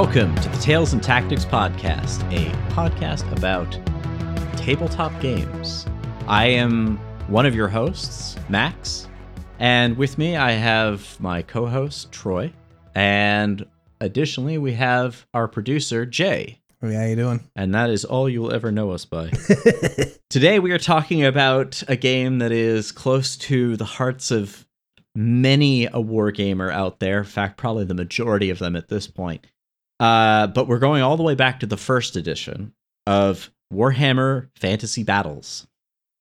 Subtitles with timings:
[0.00, 3.68] Welcome to the Tales and Tactics Podcast, a podcast about
[4.56, 5.86] tabletop games.
[6.28, 9.08] I am one of your hosts, Max,
[9.58, 12.52] and with me I have my co host, Troy,
[12.94, 13.66] and
[14.00, 16.60] additionally we have our producer, Jay.
[16.80, 17.40] Hey, how are you doing?
[17.56, 19.30] And that is all you'll ever know us by.
[20.30, 24.64] Today we are talking about a game that is close to the hearts of
[25.16, 27.18] many a wargamer out there.
[27.18, 29.44] In fact, probably the majority of them at this point.
[30.00, 32.72] Uh, but we're going all the way back to the first edition
[33.06, 35.66] of Warhammer Fantasy Battles.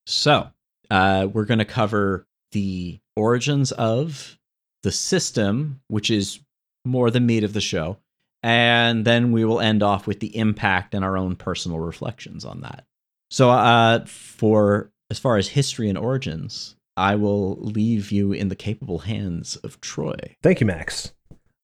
[0.05, 0.49] So
[0.90, 4.38] uh, we're going to cover the origins of
[4.84, 6.40] the system, which is
[6.85, 7.98] more the meat of the show.
[8.44, 12.62] And then we will end off with the impact and our own personal reflections on
[12.62, 12.85] that.
[13.29, 18.55] So, uh, for as far as history and origins, I will leave you in the
[18.55, 20.35] capable hands of Troy.
[20.41, 21.13] Thank you, Max.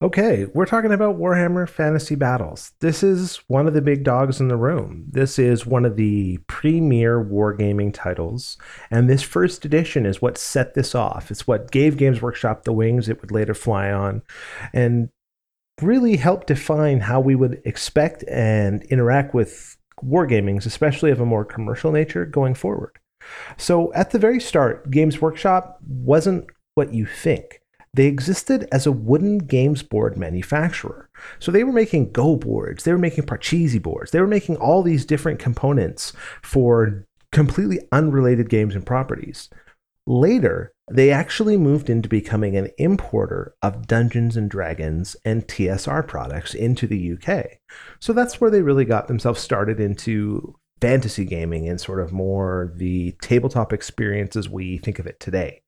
[0.03, 2.73] Okay, we're talking about Warhammer Fantasy Battles.
[2.81, 5.05] This is one of the big dogs in the room.
[5.09, 8.57] This is one of the premier wargaming titles,
[8.91, 11.31] and this first edition is what set this off.
[11.31, 14.23] It's what gave Games Workshop the wings it would later fly on,
[14.73, 15.07] and
[15.81, 21.45] really helped define how we would expect and interact with wargamings, especially of a more
[21.45, 22.99] commercial nature, going forward.
[23.55, 27.61] So, at the very start, Games Workshop wasn't what you think.
[27.93, 31.09] They existed as a wooden games board manufacturer.
[31.39, 34.81] So they were making Go boards, they were making Parcheesi boards, they were making all
[34.81, 39.49] these different components for completely unrelated games and properties.
[40.05, 46.53] Later, they actually moved into becoming an importer of Dungeons and Dragons and TSR products
[46.53, 47.59] into the UK.
[47.99, 52.73] So that's where they really got themselves started into fantasy gaming and sort of more
[52.75, 55.61] the tabletop experience as we think of it today.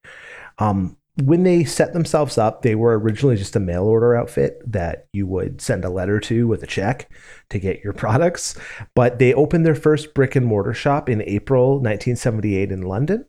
[0.58, 5.08] Um, when they set themselves up, they were originally just a mail order outfit that
[5.14, 7.10] you would send a letter to with a check
[7.50, 8.56] to get your products.
[8.96, 13.26] But they opened their first brick and mortar shop in April 1978 in London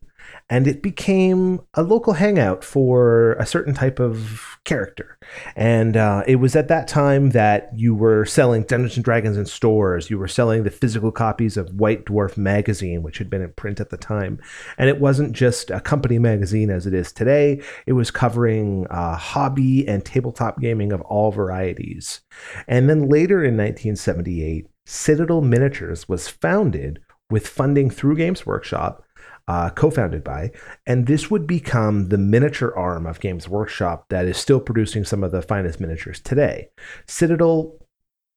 [0.49, 5.19] and it became a local hangout for a certain type of character.
[5.57, 9.47] And uh, it was at that time that you were selling Dungeons and Dragons in
[9.47, 10.09] stores.
[10.09, 13.81] You were selling the physical copies of White Dwarf magazine, which had been in print
[13.81, 14.39] at the time.
[14.79, 17.61] And it wasn't just a company magazine as it is today.
[17.87, 22.21] It was covering uh, hobby and tabletop gaming of all varieties.
[22.69, 29.03] And then later in 1978, Citadel Miniatures was founded with funding through Games Workshop
[29.49, 30.51] uh, co founded by.
[30.87, 35.23] And this would become the miniature arm of Games Workshop that is still producing some
[35.23, 36.71] of the finest miniatures today.
[37.07, 37.79] Citadel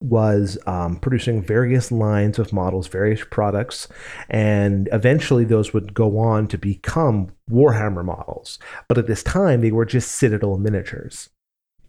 [0.01, 3.87] was um, producing various lines of models, various products,
[4.29, 8.59] and eventually those would go on to become Warhammer models.
[8.87, 11.29] But at this time, they were just Citadel miniatures.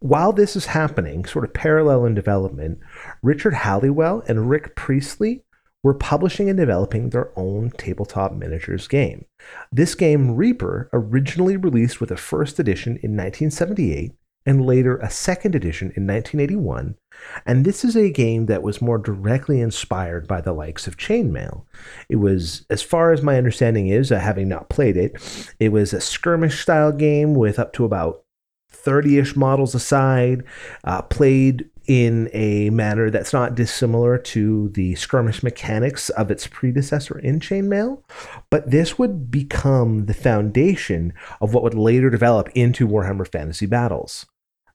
[0.01, 2.81] While this is happening, sort of parallel in development,
[3.23, 5.45] Richard Halliwell and Rick Priestley
[5.83, 9.25] were publishing and developing their own tabletop miniatures game.
[9.73, 14.13] This game, Reaper, originally released with a first edition in 1978
[14.47, 16.97] and later a second edition in 1981.
[17.45, 21.65] And this is a game that was more directly inspired by the likes of Chainmail.
[22.09, 25.93] It was, as far as my understanding is, uh, having not played it, it was
[25.93, 28.25] a skirmish style game with up to about
[28.71, 30.43] 30 ish models aside,
[30.85, 37.19] uh, played in a manner that's not dissimilar to the skirmish mechanics of its predecessor
[37.19, 38.01] in Chainmail,
[38.49, 44.25] but this would become the foundation of what would later develop into Warhammer Fantasy Battles.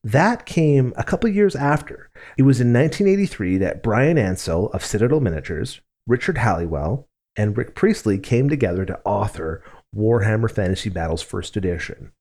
[0.04, 2.12] That came a couple years after.
[2.38, 8.20] It was in 1983 that Bryan Ansell of Citadel Miniatures, Richard Halliwell, and Rick Priestley
[8.20, 9.64] came together to author
[9.96, 12.12] Warhammer Fantasy Battles First Edition.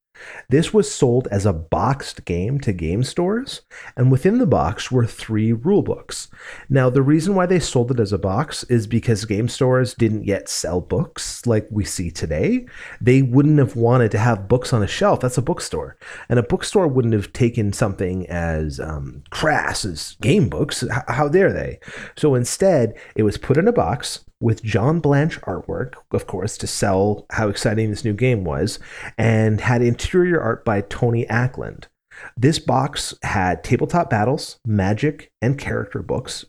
[0.49, 3.63] This was sold as a boxed game to game stores,
[3.97, 6.29] and within the box were three rule books.
[6.69, 10.25] Now, the reason why they sold it as a box is because game stores didn't
[10.25, 12.67] yet sell books like we see today.
[13.01, 15.21] They wouldn't have wanted to have books on a shelf.
[15.21, 15.97] That's a bookstore.
[16.29, 20.85] And a bookstore wouldn't have taken something as um, crass as game books.
[21.09, 21.81] How dare they?
[22.17, 26.67] So instead, it was put in a box with John Blanche artwork, of course, to
[26.67, 28.79] sell how exciting this new game was,
[29.17, 31.89] and had interior art by Tony Ackland.
[32.37, 36.45] This box had tabletop battles, magic, and character books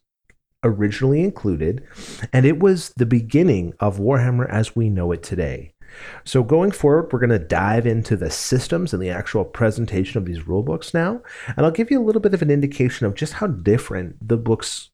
[0.61, 1.87] originally included,
[2.33, 5.71] and it was the beginning of Warhammer as we know it today.
[6.25, 10.25] So, going forward, we're going to dive into the systems and the actual presentation of
[10.25, 11.21] these rule books now,
[11.55, 14.35] and I'll give you a little bit of an indication of just how different the
[14.37, 14.89] books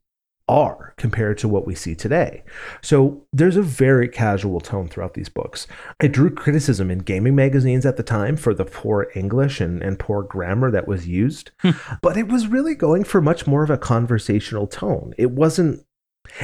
[0.51, 2.43] are compared to what we see today.
[2.81, 5.65] So there's a very casual tone throughout these books.
[6.01, 9.97] It drew criticism in gaming magazines at the time for the poor English and, and
[9.97, 11.71] poor grammar that was used, hmm.
[12.01, 15.13] but it was really going for much more of a conversational tone.
[15.17, 15.85] It wasn't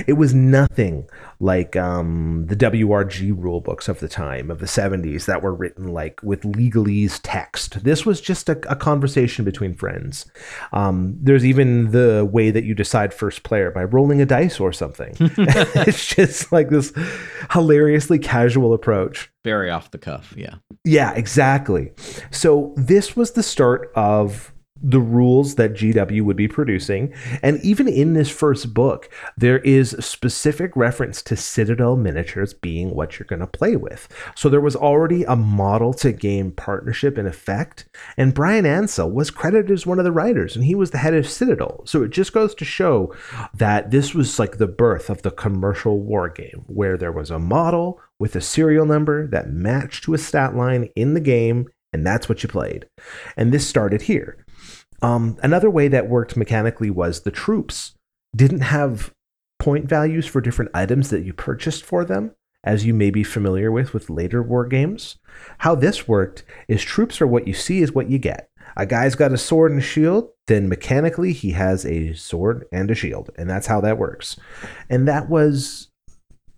[0.05, 1.07] it was nothing
[1.39, 5.87] like um, the WRG rule books of the time, of the 70s, that were written
[5.87, 7.83] like with legalese text.
[7.83, 10.25] This was just a, a conversation between friends.
[10.73, 14.73] Um, there's even the way that you decide first player by rolling a dice or
[14.73, 15.15] something.
[15.19, 16.91] it's just like this
[17.51, 19.31] hilariously casual approach.
[19.43, 20.55] Very off the cuff, yeah.
[20.83, 21.91] Yeah, exactly.
[22.31, 27.13] So this was the start of the rules that GW would be producing.
[27.41, 33.17] And even in this first book, there is specific reference to Citadel miniatures being what
[33.17, 34.07] you're going to play with.
[34.35, 37.87] So there was already a model to game partnership in effect.
[38.17, 41.13] And Bryan Ansell was credited as one of the writers, and he was the head
[41.13, 41.83] of Citadel.
[41.85, 43.13] So it just goes to show
[43.53, 47.39] that this was like the birth of the commercial war game, where there was a
[47.39, 51.67] model with a serial number that matched to a stat line in the game.
[51.93, 52.85] And that's what you played.
[53.37, 54.45] And this started here.
[55.01, 57.93] Um, another way that worked mechanically was the troops
[58.35, 59.13] didn't have
[59.59, 62.31] point values for different items that you purchased for them,
[62.63, 65.17] as you may be familiar with with later war games.
[65.59, 68.49] How this worked is troops are what you see is what you get.
[68.75, 72.91] A guy's got a sword and a shield, then mechanically he has a sword and
[72.91, 74.37] a shield, and that's how that works.
[74.89, 75.86] And that was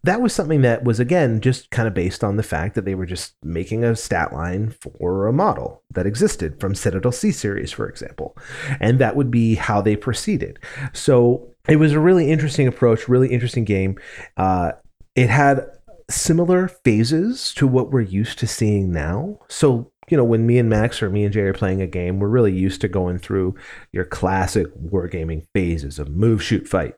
[0.03, 2.95] that was something that was again just kind of based on the fact that they
[2.95, 7.71] were just making a stat line for a model that existed from Citadel C series,
[7.71, 8.37] for example,
[8.79, 10.59] and that would be how they proceeded.
[10.93, 13.97] So it was a really interesting approach, really interesting game.
[14.37, 14.71] Uh,
[15.15, 15.65] it had
[16.09, 19.39] similar phases to what we're used to seeing now.
[19.47, 22.19] So you know, when me and Max or me and Jay are playing a game,
[22.19, 23.55] we're really used to going through
[23.91, 26.95] your classic wargaming phases of move, shoot, fight.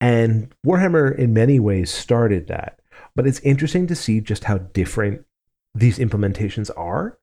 [0.00, 2.80] And Warhammer, in many ways, started that.
[3.16, 5.24] But it's interesting to see just how different
[5.74, 7.18] these implementations are.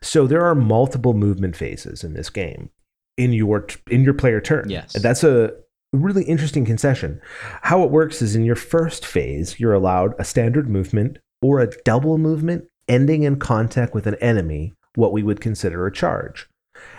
[0.00, 2.70] So there are multiple movement phases in this game
[3.16, 4.68] in your in your player turn.
[4.68, 5.52] Yes, that's a
[5.92, 7.20] really interesting concession.
[7.62, 11.70] How it works is in your first phase, you're allowed a standard movement or a
[11.84, 16.48] double movement ending in contact with an enemy, what we would consider a charge.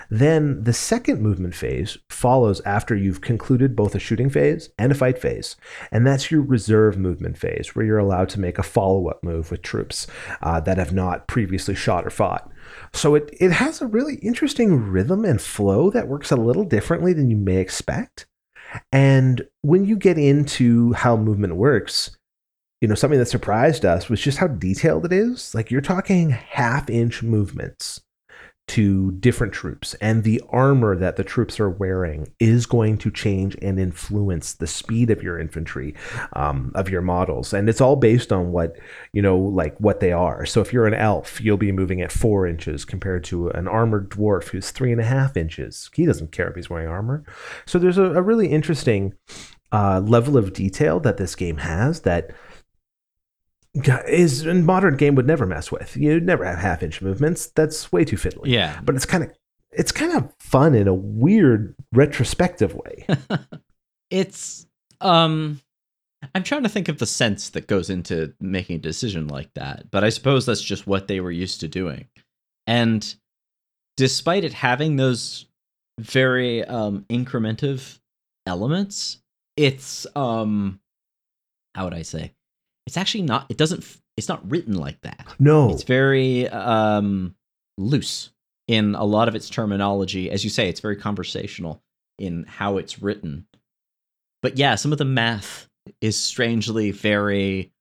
[0.09, 4.95] Then the second movement phase follows after you've concluded both a shooting phase and a
[4.95, 5.56] fight phase.
[5.91, 9.51] And that's your reserve movement phase, where you're allowed to make a follow up move
[9.51, 10.07] with troops
[10.41, 12.50] uh, that have not previously shot or fought.
[12.94, 17.13] So it, it has a really interesting rhythm and flow that works a little differently
[17.13, 18.27] than you may expect.
[18.91, 22.18] And when you get into how movement works,
[22.81, 25.56] you know, something that surprised us was just how detailed it is.
[25.56, 28.01] Like you're talking half inch movements
[28.68, 29.94] to different troops.
[29.96, 34.68] And the armor that the troops are wearing is going to change and influence the
[34.68, 35.96] speed of your infantry
[36.34, 37.54] um, of your models.
[37.54, 38.78] And it's all based on what
[39.14, 40.46] you know like what they are.
[40.46, 44.10] So if you're an elf you'll be moving at four inches compared to an armored
[44.10, 45.90] dwarf who's three and a half inches.
[45.94, 47.24] He doesn't care if he's wearing armor.
[47.66, 49.14] So there's a, a really interesting
[49.72, 52.31] uh, level of detail that this game has that
[54.07, 55.95] is a modern game would never mess with.
[55.97, 57.47] You'd never have half inch movements.
[57.47, 58.45] That's way too fiddly.
[58.47, 58.79] Yeah.
[58.83, 59.33] But it's kind of
[59.71, 63.06] it's kind of fun in a weird retrospective way.
[64.09, 64.65] it's
[65.01, 65.61] um
[66.33, 69.92] I'm trying to think of the sense that goes into making a decision like that,
[69.92, 72.07] but I suppose that's just what they were used to doing.
[72.66, 73.16] And
[73.97, 75.45] despite it having those
[75.99, 77.99] very um incrementive
[78.45, 79.18] elements,
[79.56, 80.80] it's um
[81.75, 82.33] how would I say?
[82.87, 85.27] It's actually not it doesn't it's not written like that.
[85.37, 85.69] No.
[85.69, 87.35] It's very um
[87.77, 88.31] loose
[88.67, 90.31] in a lot of its terminology.
[90.31, 91.83] As you say it's very conversational
[92.17, 93.45] in how it's written.
[94.41, 95.67] But yeah some of the math
[96.01, 97.71] is strangely very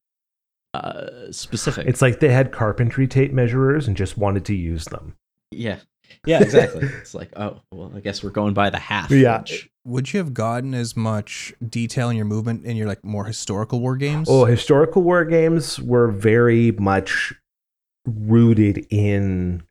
[0.75, 1.87] uh specific.
[1.87, 5.17] It's like they had carpentry tape measurers and just wanted to use them.
[5.51, 5.79] Yeah
[6.27, 9.69] yeah exactly it's like oh well i guess we're going by the half yeah inch
[9.87, 13.81] would you have gotten as much detail in your movement in your like more historical
[13.81, 14.27] war games?
[14.29, 17.33] Oh, historical war games were very much
[18.05, 19.63] rooted in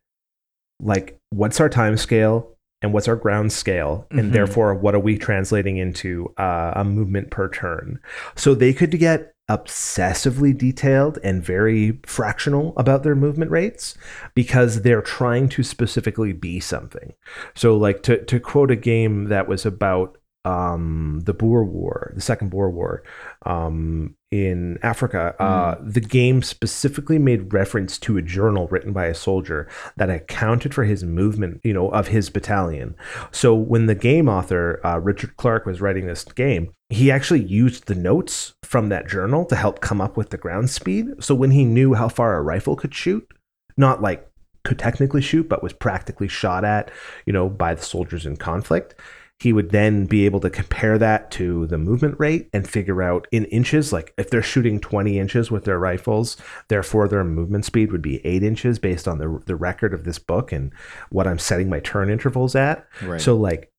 [0.80, 2.50] like what's our time scale
[2.82, 4.32] and what's our ground scale and mm-hmm.
[4.32, 7.98] therefore what are we translating into uh, a movement per turn
[8.34, 13.96] so they could get obsessively detailed and very fractional about their movement rates
[14.34, 17.12] because they're trying to specifically be something.
[17.54, 22.20] So like to to quote a game that was about um, the Boer War, the
[22.20, 23.02] Second Boer War
[23.44, 29.14] um, in Africa, uh, the game specifically made reference to a journal written by a
[29.14, 32.94] soldier that accounted for his movement, you know, of his battalion.
[33.32, 37.86] So when the game author uh, Richard Clark was writing this game, he actually used
[37.86, 41.06] the notes from that journal to help come up with the ground speed.
[41.18, 43.28] So when he knew how far a rifle could shoot,
[43.76, 44.30] not like
[44.62, 46.90] could technically shoot, but was practically shot at,
[47.24, 48.94] you know, by the soldiers in conflict.
[49.38, 53.26] He would then be able to compare that to the movement rate and figure out
[53.30, 56.38] in inches, like if they're shooting 20 inches with their rifles,
[56.68, 60.18] therefore their movement speed would be eight inches based on the, the record of this
[60.18, 60.72] book and
[61.10, 62.86] what I'm setting my turn intervals at.
[63.02, 63.20] Right.
[63.20, 63.70] So, like,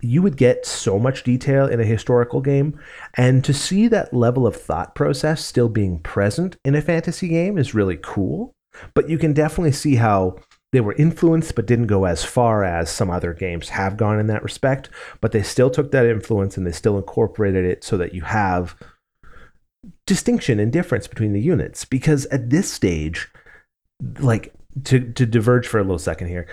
[0.00, 2.78] you would get so much detail in a historical game.
[3.14, 7.58] And to see that level of thought process still being present in a fantasy game
[7.58, 8.54] is really cool.
[8.94, 10.36] But you can definitely see how
[10.76, 14.26] they were influenced but didn't go as far as some other games have gone in
[14.26, 14.90] that respect.
[15.22, 18.76] But they still took that influence and they still incorporated it so that you have
[20.04, 21.86] distinction and difference between the units.
[21.86, 23.26] Because at this stage,
[24.18, 24.52] like
[24.84, 26.46] to, to diverge for a little second here,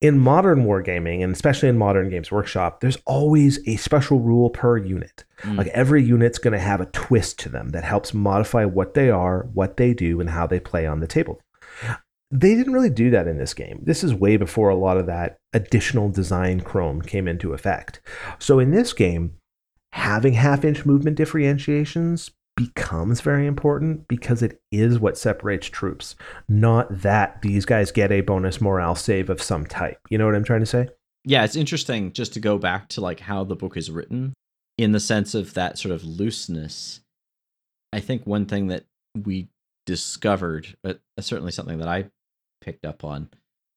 [0.00, 4.76] in modern wargaming and especially in modern games workshop there's always a special rule per
[4.76, 5.58] unit Mm.
[5.58, 9.10] like every unit's going to have a twist to them that helps modify what they
[9.10, 11.40] are what they do and how they play on the table
[12.30, 15.06] they didn't really do that in this game this is way before a lot of
[15.06, 18.00] that additional design chrome came into effect
[18.38, 19.36] so in this game
[19.92, 26.16] having half inch movement differentiations becomes very important because it is what separates troops
[26.48, 29.98] not that these guys get a bonus morale save of some type.
[30.08, 30.88] You know what I'm trying to say?
[31.26, 34.32] yeah, it's interesting just to go back to like how the book is written
[34.78, 37.00] in the sense of that sort of looseness.
[37.92, 38.84] I think one thing that
[39.24, 39.48] we
[39.86, 42.10] discovered, but uh, certainly something that I
[42.60, 43.30] picked up on,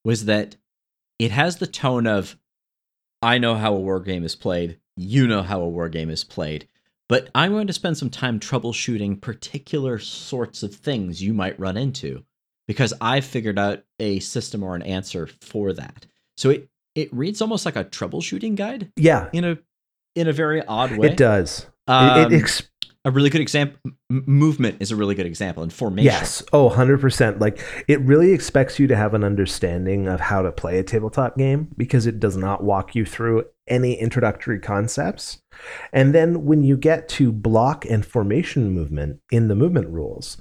[0.03, 0.55] was that
[1.17, 2.37] it has the tone of
[3.21, 6.23] I know how a war game is played, you know how a war game is
[6.23, 6.67] played,
[7.09, 11.75] but I'm going to spend some time troubleshooting particular sorts of things you might run
[11.77, 12.23] into
[12.67, 16.05] because I've figured out a system or an answer for that.
[16.37, 19.57] So it it reads almost like a troubleshooting guide Yeah, in a
[20.15, 21.09] in a very odd way.
[21.09, 21.65] it does.
[21.89, 22.63] Um, it, it ex-
[23.05, 23.79] a really good example.
[24.09, 26.05] Movement is a really good example, and formation.
[26.05, 26.43] yes.
[26.53, 27.39] Oh, 100%.
[27.39, 31.37] Like it really expects you to have an understanding of how to play a tabletop
[31.37, 35.41] game because it does not walk you through any introductory concepts.
[35.93, 40.37] And then when you get to block and formation movement in the movement rules,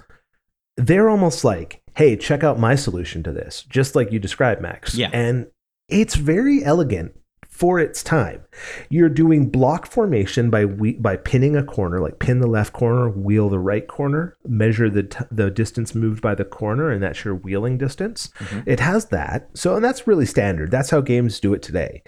[0.76, 4.94] they're almost like, hey, check out my solution to this, just like you described, Max.
[4.94, 5.10] Yeah.
[5.12, 5.46] And
[5.88, 7.12] it's very elegant
[7.58, 8.40] for its time.
[8.88, 13.10] You're doing block formation by we, by pinning a corner, like pin the left corner,
[13.10, 17.24] wheel the right corner, measure the t- the distance moved by the corner, and that's
[17.24, 18.30] your wheeling distance.
[18.38, 18.62] Mhm.
[18.64, 19.48] It has that.
[19.54, 20.70] So, and that's really standard.
[20.70, 22.04] That's how games do it today.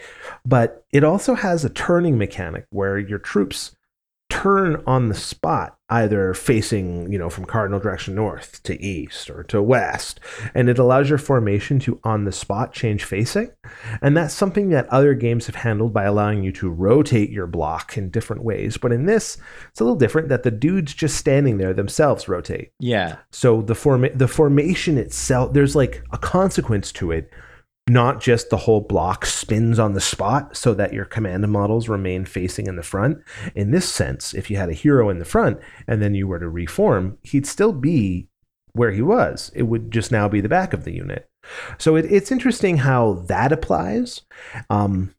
[0.47, 3.75] But it also has a turning mechanic where your troops
[4.41, 9.43] turn on the spot, either facing, you know, from cardinal direction north to east or
[9.45, 10.19] to west.
[10.55, 13.51] And it allows your formation to on the spot change facing.
[14.01, 17.99] And that's something that other games have handled by allowing you to rotate your block
[17.99, 18.79] in different ways.
[18.79, 19.37] But in this,
[19.69, 22.73] it's a little different that the dudes just standing there themselves rotate.
[22.79, 23.17] Yeah.
[23.33, 27.31] So the form the formation itself, there's like a consequence to it,
[27.91, 32.25] not just the whole block spins on the spot so that your command models remain
[32.25, 33.19] facing in the front.
[33.55, 36.39] In this sense, if you had a hero in the front and then you were
[36.39, 38.29] to reform, he'd still be
[38.73, 39.51] where he was.
[39.55, 41.29] It would just now be the back of the unit.
[41.79, 44.23] So it, it's interesting how that applies.
[44.69, 45.15] Um,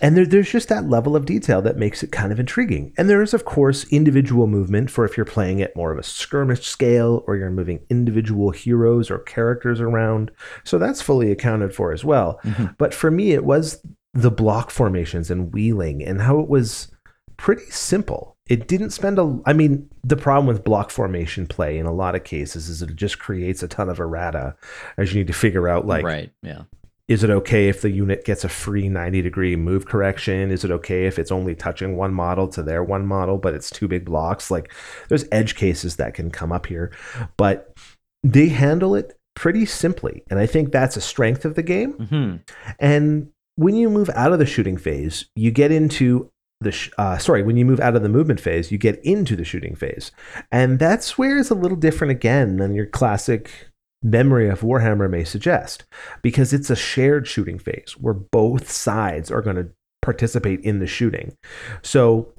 [0.00, 2.92] and there, there's just that level of detail that makes it kind of intriguing.
[2.96, 6.02] And there is, of course, individual movement for if you're playing at more of a
[6.02, 10.30] skirmish scale or you're moving individual heroes or characters around.
[10.64, 12.40] So that's fully accounted for as well.
[12.44, 12.76] Mhm.
[12.78, 16.88] But for me, it was the block formations and wheeling and how it was
[17.36, 18.36] pretty simple.
[18.46, 19.40] It didn't spend a.
[19.46, 22.94] I mean, the problem with block formation play in a lot of cases is it
[22.94, 24.54] just creates a ton of errata
[24.98, 26.30] as you need to figure out like right.
[26.42, 26.62] Yeah.
[27.06, 30.50] Is it okay if the unit gets a free 90 degree move correction?
[30.50, 33.70] Is it okay if it's only touching one model to their one model but it's
[33.70, 34.50] two big blocks?
[34.50, 34.72] Like
[35.08, 36.92] there's edge cases that can come up here
[37.36, 37.76] but
[38.22, 41.92] they handle it pretty simply and i think that's a strength of the game.
[41.92, 42.36] Hmm
[42.78, 46.30] and when you move out of the shooting phase you get into
[46.60, 49.36] the sh- uh, sorry when you move out of the movement phase you get into
[49.36, 50.10] the shooting phase.
[50.50, 53.70] And that's where it's a little different again than your classic
[54.04, 55.84] memory of warhammer may suggest
[56.22, 59.68] because it's a shared shooting phase where both sides are going to
[60.02, 61.34] participate in the shooting.
[61.82, 62.32] So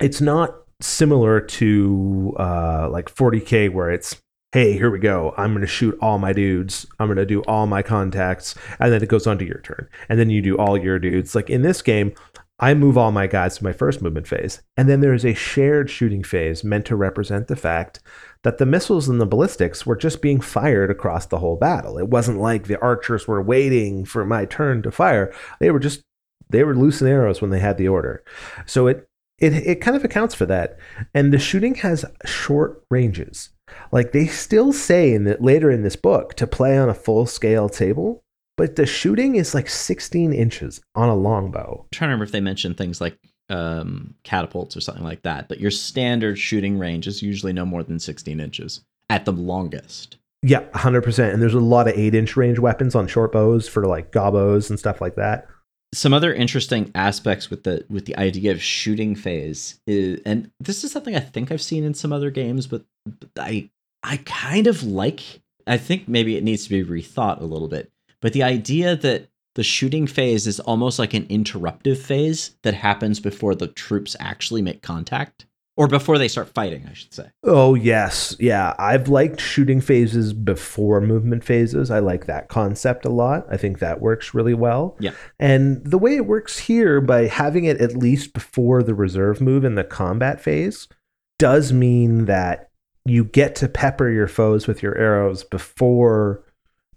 [0.00, 4.16] it's not similar to uh, like 40k where it's
[4.52, 5.32] hey here we go.
[5.36, 6.84] I'm going to shoot all my dudes.
[6.98, 9.88] I'm going to do all my contacts and then it goes on to your turn.
[10.08, 11.36] And then you do all your dudes.
[11.36, 12.14] Like in this game
[12.62, 14.62] I move all my guys to my first movement phase.
[14.76, 18.00] And then there's a shared shooting phase meant to represent the fact
[18.44, 21.98] that the missiles and the ballistics were just being fired across the whole battle.
[21.98, 25.32] It wasn't like the archers were waiting for my turn to fire.
[25.58, 26.02] They were just
[26.50, 28.22] they were loose arrows when they had the order.
[28.66, 30.78] So it it it kind of accounts for that.
[31.14, 33.50] And the shooting has short ranges.
[33.90, 37.24] Like they still say in the, later in this book to play on a full
[37.24, 38.22] scale table,
[38.60, 41.78] but the shooting is like 16 inches on a longbow.
[41.80, 43.16] I'm trying to remember if they mentioned things like
[43.48, 47.82] um, catapults or something like that, but your standard shooting range is usually no more
[47.82, 50.18] than 16 inches at the longest.
[50.42, 51.32] Yeah, 100%.
[51.32, 54.68] And there's a lot of 8 inch range weapons on short bows for like gobos
[54.68, 55.46] and stuff like that.
[55.94, 60.84] Some other interesting aspects with the with the idea of shooting phase is, and this
[60.84, 62.84] is something I think I've seen in some other games, but
[63.38, 63.70] I
[64.02, 65.22] I kind of like.
[65.66, 67.90] I think maybe it needs to be rethought a little bit.
[68.20, 73.20] But the idea that the shooting phase is almost like an interruptive phase that happens
[73.20, 75.46] before the troops actually make contact
[75.76, 77.30] or before they start fighting, I should say.
[77.42, 78.36] Oh, yes.
[78.38, 78.74] Yeah.
[78.78, 81.90] I've liked shooting phases before movement phases.
[81.90, 83.46] I like that concept a lot.
[83.50, 84.96] I think that works really well.
[85.00, 85.12] Yeah.
[85.38, 89.64] And the way it works here by having it at least before the reserve move
[89.64, 90.86] in the combat phase
[91.38, 92.68] does mean that
[93.06, 96.44] you get to pepper your foes with your arrows before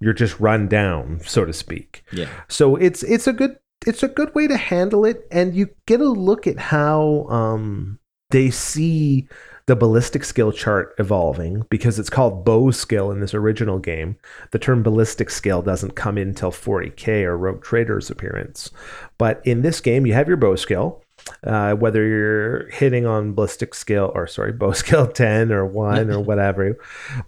[0.03, 2.03] you're just run down, so to speak.
[2.12, 2.29] Yeah.
[2.48, 6.01] So it's it's a good it's a good way to handle it, and you get
[6.01, 9.27] a look at how um, they see
[9.65, 14.17] the ballistic skill chart evolving because it's called bow skill in this original game.
[14.51, 18.72] The term ballistic skill doesn't come in until 40k or Rogue Trader's appearance,
[19.17, 21.02] but in this game you have your bow skill.
[21.45, 26.19] Uh, whether you're hitting on ballistic skill or sorry bow skill 10 or 1 or
[26.29, 26.77] whatever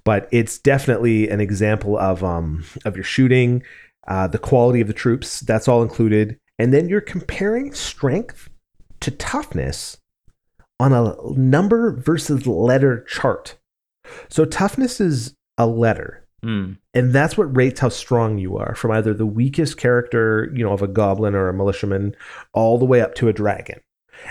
[0.03, 3.63] but it's definitely an example of um of your shooting
[4.07, 6.37] uh, the quality of the troops that's all included.
[6.59, 8.49] And then you're comparing strength
[9.01, 9.97] to toughness
[10.79, 13.57] on a number versus letter chart.
[14.29, 16.77] So toughness is a letter Mm.
[16.93, 20.73] and that's what rates how strong you are from either the weakest character you know
[20.73, 22.15] of a goblin or a militiaman
[22.53, 23.79] all the way up to a dragon.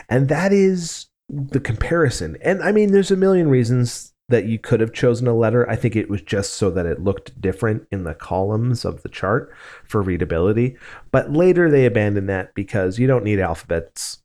[0.08, 2.36] And that is the comparison.
[2.42, 5.68] And i mean there's a million reasons that you could have chosen a letter.
[5.68, 9.08] I think it was just so that it looked different in the columns of the
[9.08, 9.52] chart
[9.86, 10.76] for readability.
[11.10, 14.22] But later they abandoned that because you don't need alphabets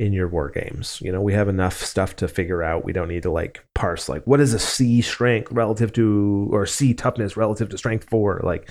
[0.00, 0.98] in your war games.
[1.02, 2.86] You know, we have enough stuff to figure out.
[2.86, 6.64] We don't need to like parse like what is a C strength relative to or
[6.64, 8.70] C toughness relative to strength 4 like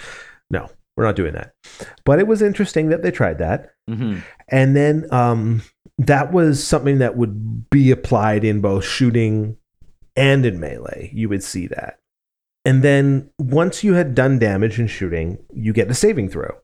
[0.49, 1.53] no, we're not doing that.
[2.03, 3.73] But it was interesting that they tried that.
[3.87, 4.17] hmm
[4.49, 5.61] And then um
[5.99, 9.57] that was something that would be applied in both shooting
[10.15, 11.11] and in melee.
[11.13, 11.99] You would see that.
[12.65, 16.57] And then once you had done damage in shooting, you get a saving throw.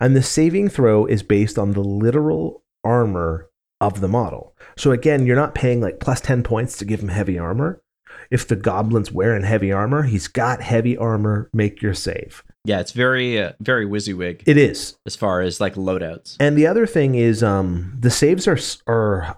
[0.00, 3.48] And the saving throw is based on the literal armor
[3.82, 4.54] of the model.
[4.76, 7.82] So again, you're not paying like plus 10 points to give him heavy armor.
[8.30, 12.42] If the goblin's wearing heavy armor, he's got heavy armor, make your save.
[12.64, 14.96] Yeah, it's very uh, very WYSIWYG It is.
[15.04, 16.36] as far as like loadouts.
[16.38, 19.36] And the other thing is um the saves are are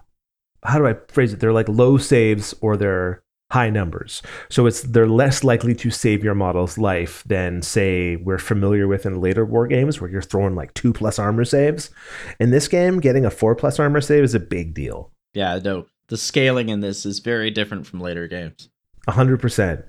[0.63, 1.39] how do I phrase it?
[1.39, 3.21] They're like low saves or they're
[3.55, 4.21] high numbers.
[4.49, 9.05] So it's they're less likely to save your model's life than say we're familiar with
[9.05, 11.89] in later war games where you're throwing like 2 plus armor saves.
[12.37, 15.13] In this game, getting a 4 plus armor save is a big deal.
[15.33, 18.67] Yeah, no, the scaling in this is very different from later games.
[19.07, 19.85] A hundred percent.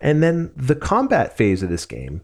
[0.00, 2.22] And then the combat phase of this game,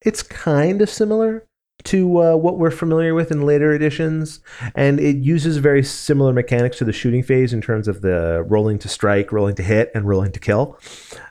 [0.00, 1.46] it's kind of similar
[1.84, 4.40] to uh, what we're familiar with in later editions,
[4.74, 8.78] and it uses very similar mechanics to the shooting phase in terms of the rolling
[8.80, 10.78] to strike, rolling to hit, and rolling to kill.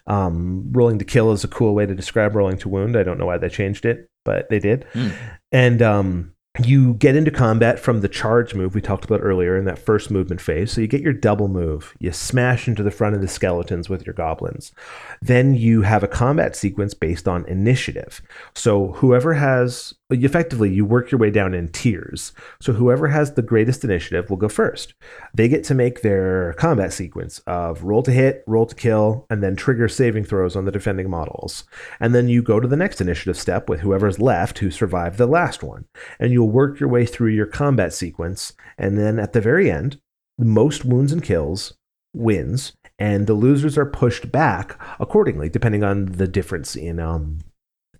[0.07, 2.95] Um, rolling to kill is a cool way to describe rolling to wound.
[2.95, 4.85] I don't know why they changed it, but they did.
[4.93, 5.09] Hmm.
[5.51, 9.65] And um, you get into combat from the charge move we talked about earlier in
[9.65, 10.71] that first movement phase.
[10.71, 11.95] So you get your double move.
[11.99, 14.71] You smash into the front of the skeletons with your goblins.
[15.19, 18.21] Then you have a combat sequence based on initiative.
[18.53, 22.33] So whoever has effectively you work your way down in tiers.
[22.61, 24.93] So whoever has the greatest initiative will go first.
[25.33, 29.43] They get to make their combat sequence of roll to hit, roll to kill, and
[29.43, 31.63] then trigger saving throws on the defending models.
[31.99, 35.27] And then you go to the next initiative step with whoever's left who survived the
[35.27, 35.85] last one.
[36.19, 38.53] And you'll work your way through your combat sequence.
[38.77, 39.99] And then at the very end,
[40.37, 41.73] the most wounds and kills
[42.13, 42.73] wins.
[42.99, 47.39] And the losers are pushed back accordingly, depending on the difference in um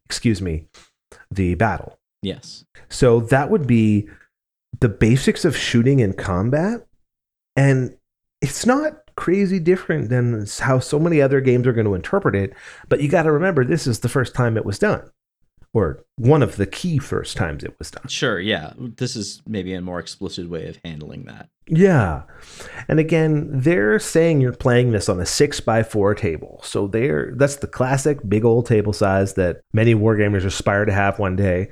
[0.05, 0.67] excuse me,
[1.31, 1.97] the battle.
[2.23, 2.65] Yes.
[2.89, 4.09] So that would be
[4.79, 6.87] the basics of shooting and combat.
[7.55, 7.95] And
[8.41, 12.53] it's not crazy different than how so many other games are going to interpret it.
[12.89, 15.07] But you got to remember, this is the first time it was done.
[15.73, 18.07] or one of the key first times it was done.
[18.07, 18.73] Sure, yeah.
[18.77, 21.49] This is maybe a more explicit way of handling that.
[21.67, 22.23] Yeah.
[22.87, 26.59] And again, they're saying you're playing this on a six by four table.
[26.63, 31.17] So they're that's the classic big old table size that many wargamers aspire to have
[31.17, 31.71] one day.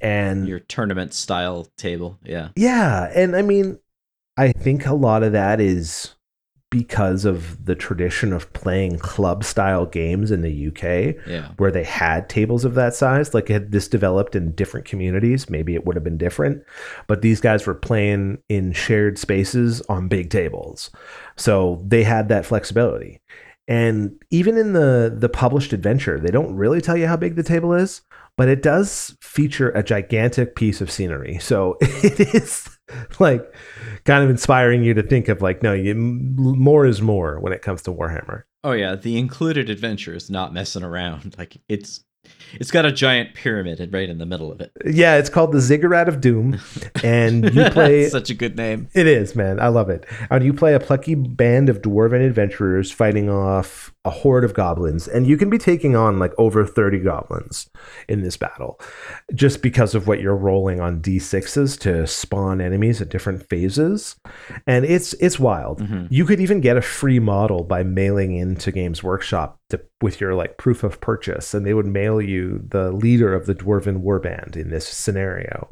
[0.00, 2.48] And Your tournament style table, yeah.
[2.56, 3.78] yeah, and I mean,
[4.36, 6.14] I think a lot of that is
[6.70, 11.48] because of the tradition of playing club style games in the UK Yeah.
[11.56, 13.32] where they had tables of that size.
[13.32, 16.62] Like had this developed in different communities, maybe it would have been different.
[17.06, 20.90] But these guys were playing in shared spaces on big tables.
[21.36, 23.22] So they had that flexibility.
[23.66, 27.42] And even in the the published adventure, they don't really tell you how big the
[27.42, 28.02] table is,
[28.38, 31.38] but it does feature a gigantic piece of scenery.
[31.40, 32.78] So it is
[33.18, 33.52] like
[34.04, 37.60] kind of inspiring you to think of like no, you, more is more when it
[37.60, 38.44] comes to Warhammer.
[38.64, 41.34] Oh yeah, the included adventure is not messing around.
[41.38, 42.04] Like it's
[42.52, 44.70] it's got a giant pyramid right in the middle of it.
[44.84, 46.60] Yeah, it's called the Ziggurat of Doom,
[47.02, 48.08] and you play.
[48.08, 48.88] such a good name.
[48.94, 49.60] it is, man.
[49.60, 50.04] I love it.
[50.30, 55.06] And you play a plucky band of dwarven adventurers fighting off a horde of goblins,
[55.06, 57.68] and you can be taking on like over thirty goblins
[58.08, 58.80] in this battle,
[59.34, 64.16] just because of what you're rolling on d6s to spawn enemies at different phases,
[64.66, 65.80] and it's it's wild.
[65.80, 66.08] Mhm.
[66.10, 70.34] You could even get a free model by mailing into Games Workshop to, with your
[70.34, 74.56] like proof of purchase, and they would mail you the leader of the Dwarven Warband
[74.56, 75.68] in this scenario.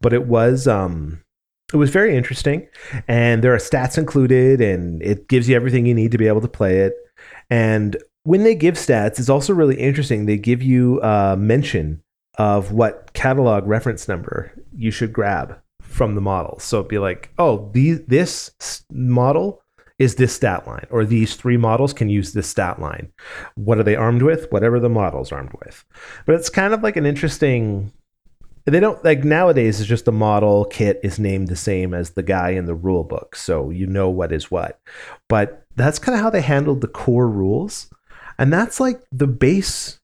[0.00, 1.22] But it was um,
[1.72, 2.66] it was very interesting,
[3.06, 6.40] and there are stats included, and it gives you everything you need to be able
[6.40, 6.94] to play it.
[7.50, 10.26] And when they give stats, it's also really interesting.
[10.26, 12.02] They give you a mention
[12.36, 16.58] of what catalog reference number you should grab from the model.
[16.60, 19.62] So it'd be like, oh, these, this model
[19.98, 23.10] is this stat line, or these three models can use this stat line.
[23.56, 24.46] What are they armed with?
[24.52, 25.84] Whatever the model's armed with.
[26.24, 27.92] But it's kind of like an interesting.
[28.64, 29.80] They don't like nowadays.
[29.80, 33.02] It's just the model kit is named the same as the guy in the rule
[33.02, 34.78] book, so you know what is what.
[35.26, 37.88] But that's kind of how they handled the core rules,
[38.38, 40.00] and that's like the base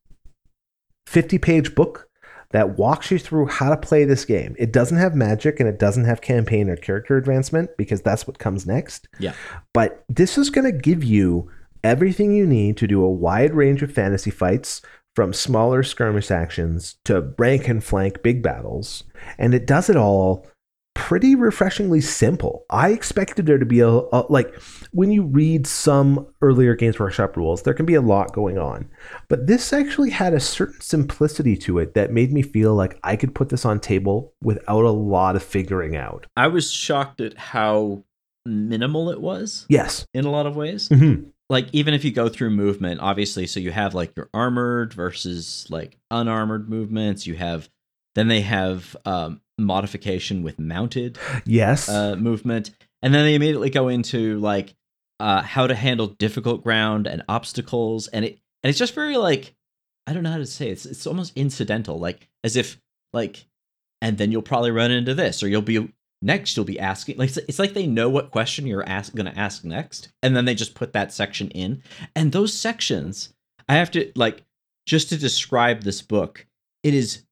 [1.06, 2.08] fifty-page book
[2.50, 4.54] that walks you through how to play this game.
[4.58, 8.38] It doesn't have magic and it doesn't have campaign or character advancement because that's what
[8.38, 9.08] comes next.
[9.18, 9.32] Yeah.
[9.72, 11.50] But this is going to give you
[11.82, 14.82] everything you need to do a wide range of fantasy fights
[15.16, 19.02] from smaller skirmish actions to rank and flank big battles.
[19.36, 20.46] And it does it all
[20.94, 22.64] pretty refreshingly simple.
[22.70, 24.54] I expected there to be a, a like
[24.92, 28.88] when you read some earlier Games Workshop rules, there can be a lot going on.
[29.28, 33.16] But this actually had a certain simplicity to it that made me feel like I
[33.16, 36.26] could put this on table without a lot of figuring out.
[36.36, 38.04] I was shocked at how
[38.46, 40.06] minimal it was Yes.
[40.14, 40.88] in a lot of ways.
[40.88, 41.28] Mm-hmm.
[41.50, 45.66] Like even if you go through movement, obviously, so you have like your armored versus
[45.68, 47.26] like unarmored movements.
[47.26, 47.68] You have
[48.14, 51.88] then they have um, modification with mounted Yes.
[51.88, 52.70] uh, movement,
[53.02, 54.74] and then they immediately go into like
[55.20, 59.54] uh, how to handle difficult ground and obstacles, and it and it's just very like
[60.06, 60.72] I don't know how to say it.
[60.72, 62.80] it's it's almost incidental, like as if
[63.12, 63.46] like,
[64.02, 66.56] and then you'll probably run into this, or you'll be next.
[66.56, 69.64] You'll be asking like it's, it's like they know what question you're ask, gonna ask
[69.64, 71.82] next, and then they just put that section in,
[72.16, 73.32] and those sections
[73.68, 74.42] I have to like
[74.86, 76.46] just to describe this book,
[76.82, 77.24] it is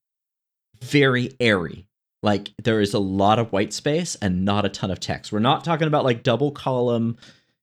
[0.83, 1.87] very airy
[2.23, 5.33] like there is a lot of white space and not a ton of text.
[5.33, 7.16] We're not talking about like double column,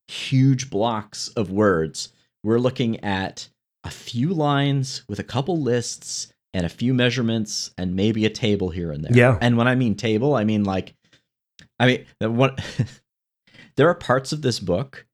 [0.08, 2.10] huge blocks of words.
[2.44, 3.48] We're looking at
[3.84, 8.70] a few lines with a couple lists and a few measurements and maybe a table
[8.70, 9.16] here and there.
[9.16, 9.38] Yeah.
[9.40, 10.94] And when I mean table, I mean like,
[11.80, 12.56] I mean, one,
[13.78, 15.06] there are parts of this book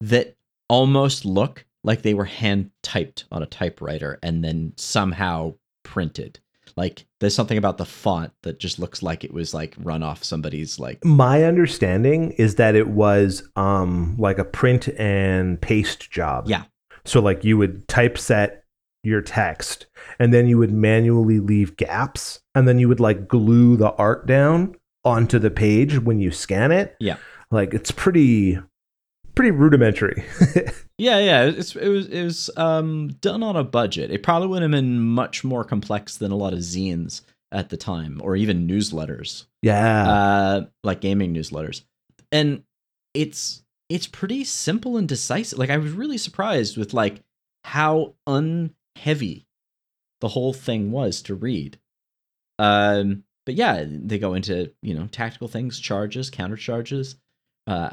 [0.00, 0.34] that
[0.68, 6.40] almost look like they were hand typed on a typewriter and then somehow printed
[6.76, 10.24] like there's something about the font that just looks like it was like run off
[10.24, 16.48] somebody's like My understanding is that it was um like a print and paste job.
[16.48, 16.64] Yeah.
[17.04, 18.64] So like you would typeset
[19.02, 19.86] your text
[20.18, 24.26] and then you would manually leave gaps and then you would like glue the art
[24.26, 26.96] down onto the page when you scan it.
[26.98, 27.16] Yeah.
[27.50, 28.58] Like it's pretty
[29.34, 30.24] pretty rudimentary.
[30.98, 34.10] yeah yeah it's, it was it was um done on a budget.
[34.10, 37.76] It probably would have been much more complex than a lot of zines at the
[37.76, 39.46] time or even newsletters.
[39.62, 40.08] Yeah.
[40.08, 41.82] uh like gaming newsletters.
[42.32, 42.62] And
[43.12, 45.58] it's it's pretty simple and decisive.
[45.58, 47.22] Like i was really surprised with like
[47.64, 49.46] how unheavy
[50.20, 51.78] the whole thing was to read.
[52.58, 57.16] Um but yeah they go into you know tactical things charges counter charges
[57.66, 57.90] uh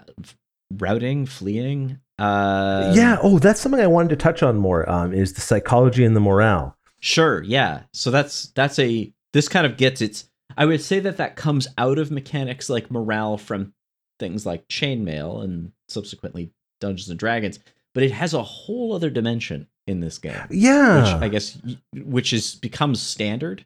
[0.77, 3.17] routing fleeing uh yeah.
[3.23, 4.87] Oh, that's something I wanted to touch on more.
[4.87, 6.77] Um, is the psychology and the morale.
[6.99, 7.81] Sure, yeah.
[7.93, 11.67] So that's that's a this kind of gets its I would say that that comes
[11.79, 13.73] out of mechanics like morale from
[14.19, 17.57] things like chainmail and subsequently Dungeons and Dragons,
[17.95, 20.45] but it has a whole other dimension in this game.
[20.51, 21.01] Yeah.
[21.01, 21.57] Which I guess
[21.95, 23.65] which is becomes standard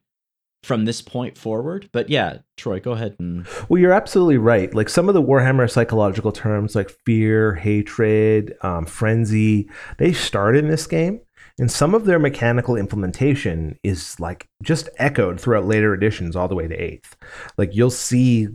[0.66, 1.88] from this point forward.
[1.92, 4.74] But yeah, Troy, go ahead and Well, you're absolutely right.
[4.74, 10.68] Like some of the Warhammer psychological terms like fear, hatred, um, frenzy, they start in
[10.68, 11.22] this game.
[11.58, 16.56] And some of their mechanical implementation is like just echoed throughout later editions all the
[16.56, 17.16] way to eighth.
[17.58, 18.48] Like you'll see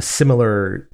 [0.00, 0.88] similar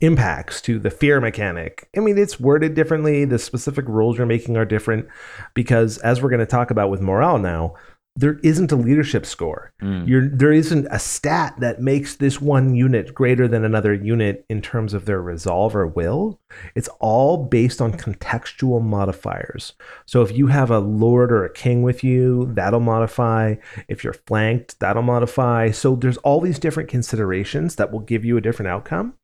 [0.00, 1.88] impacts to the fear mechanic.
[1.96, 3.24] I mean, it's worded differently.
[3.24, 5.08] The specific rules you're making are different
[5.54, 7.74] because, as we're going to talk about with morale now,
[8.16, 9.72] there isn't a leadership score.
[9.82, 10.08] Mm.
[10.08, 14.62] You're, there isn't a stat that makes this one unit greater than another unit in
[14.62, 16.40] terms of their resolve or will.
[16.74, 19.74] It's all based on contextual modifiers.
[20.06, 23.56] So if you have a lord or a king with you, that'll modify.
[23.86, 25.70] If you're flanked, that'll modify.
[25.70, 29.14] So there's all these different considerations that will give you a different outcome.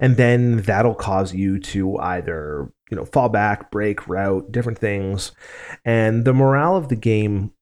[0.00, 5.32] And then that'll cause you to either, you know, fall back, break, route, different things.
[5.84, 7.52] And the morale of the game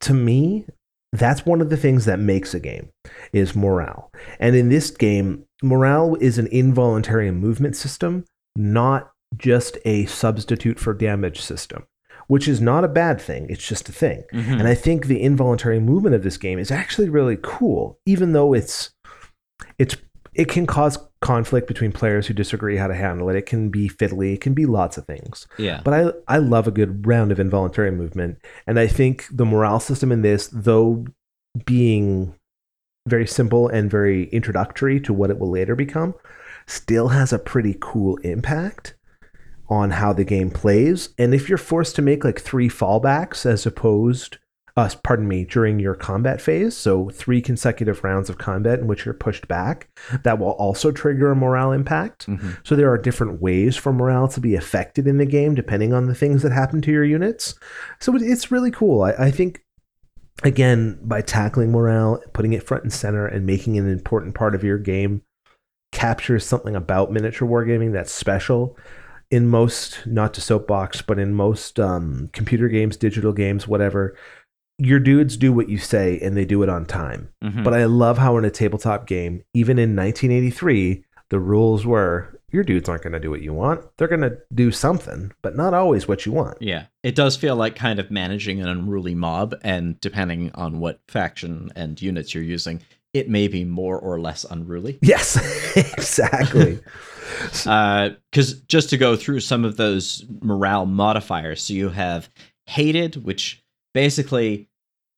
[0.00, 0.66] to me,
[1.12, 2.90] that's one of the things that makes a game
[3.32, 4.10] is morale.
[4.38, 10.92] And in this game, morale is an involuntary movement system, not just a substitute for
[10.94, 11.86] damage system,
[12.26, 13.46] which is not a bad thing.
[13.48, 14.24] It's just a thing.
[14.32, 14.58] Mhm.
[14.58, 18.52] And I think the involuntary movement of this game is actually really cool, even though
[18.52, 18.90] it's
[19.78, 19.96] it's
[20.36, 23.36] it can cause conflict between players who disagree how to handle it.
[23.36, 24.34] It can be fiddly.
[24.34, 25.46] It can be lots of things.
[25.58, 25.80] yeah.
[25.82, 29.80] But I I love a good round of involuntary movement, and I think the morale
[29.80, 31.06] system in this, though
[31.64, 32.34] being
[33.08, 36.14] very simple and very introductory to what it will later become,
[36.66, 38.94] still has a pretty cool impact
[39.68, 41.10] on how the game plays.
[41.18, 44.38] And if you're forced to make like three fallbacks as opposed
[44.76, 49.04] uh, pardon me, during your combat phase, so three consecutive rounds of combat in which
[49.06, 49.88] you're pushed back,
[50.22, 52.26] that will also trigger a morale impact.
[52.26, 52.58] Mhm.
[52.62, 56.06] So there are different ways for morale to be affected in the game depending on
[56.06, 57.54] the things that happen to your units.
[58.00, 59.02] So it- it's really cool.
[59.02, 59.62] I, I think,
[60.44, 64.54] again, by tackling morale, putting it front and center, and making it an important part
[64.54, 65.22] of your game,
[65.92, 68.76] captures something about miniature wargaming that's special.
[69.30, 74.14] In most, not to soapbox, but in most um, computer games, digital games, whatever,
[74.78, 77.28] your dudes do what you say and they do it on time.
[77.42, 77.64] Mhm.
[77.64, 82.62] But I love how in a tabletop game, even in 1983, the rules were your
[82.62, 83.80] dudes aren't going to do what you want.
[83.98, 86.58] They're going to do something, but not always what you want.
[86.60, 91.00] Yeah, it does feel like kind of managing an unruly mob, and depending on what
[91.08, 92.80] faction and units you're using,
[93.12, 94.98] it may be more or less unruly.
[95.02, 95.36] Yes,
[95.76, 96.78] exactly.
[97.52, 102.28] Because just to go through some of those morale modifiers, so you have
[102.66, 103.62] hated, which
[103.96, 104.68] basically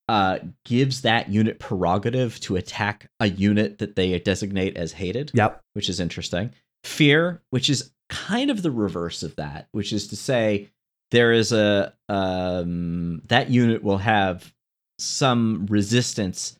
[0.09, 5.33] uh, gives that unit prerogative to attack a unit that they designate as hated.
[5.35, 5.61] yep.
[5.73, 6.53] which is interesting.
[6.85, 10.69] Fear, which is kind of the reverse of that, which is to say
[11.11, 14.55] there is a um, that unit will have
[15.01, 16.57] some resistance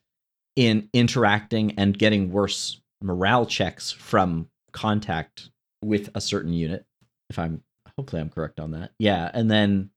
[0.57, 5.50] in interacting and getting worse morale checks from contact
[5.85, 6.85] with a certain unit.
[7.31, 7.62] If I'm
[7.96, 8.90] hopefully I'm correct on that.
[8.98, 9.90] Yeah, and then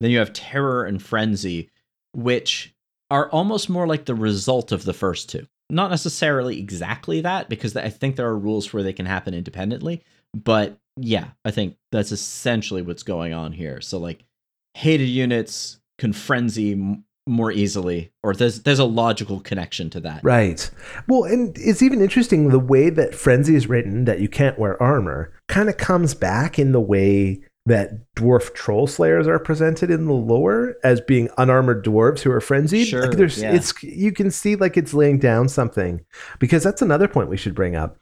[0.00, 1.70] then you have terror and frenzy,
[2.12, 2.74] which
[3.10, 7.76] are almost more like the result of the first two not necessarily exactly that because
[7.76, 10.02] I think there are rules where they can happen independently.
[10.34, 13.80] But yeah, I think that's essentially what's going on here.
[13.80, 14.24] So like
[14.74, 20.20] hated units can frenzy more easily, or there's there's a logical connection to that.
[20.24, 20.70] Right.
[21.06, 24.82] Well, and it's even interesting the way that Frenzy is written that you can't wear
[24.82, 30.06] armor kind of comes back in the way that dwarf troll slayers are presented in
[30.06, 32.88] the lore as being unarmored dwarves who are frenzied.
[32.88, 33.54] Sure, like there's yeah.
[33.54, 36.04] it's you can see like it's laying down something
[36.38, 37.96] because that's another point we should bring up.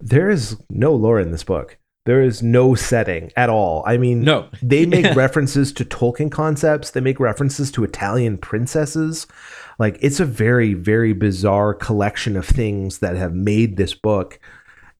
[0.00, 1.76] There is no lore in this book.
[2.06, 3.84] There is no setting at all.
[3.86, 5.14] I mean, No, they make Yeah.
[5.14, 6.90] references to Tolkien concepts.
[6.92, 9.26] They make references to Italian princesses.
[9.78, 14.40] Like it's a very, very bizarre collection of things that have made this book,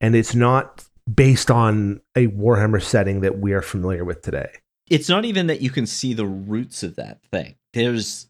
[0.01, 4.51] and it's not based on a Warhammer setting that we are familiar with today.
[4.90, 7.55] it's not even that you can see the roots of that thing.
[7.73, 8.27] There's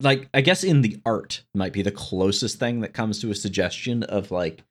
[0.00, 3.34] like I guess in the art might be the closest thing that comes to a
[3.34, 4.64] suggestion of like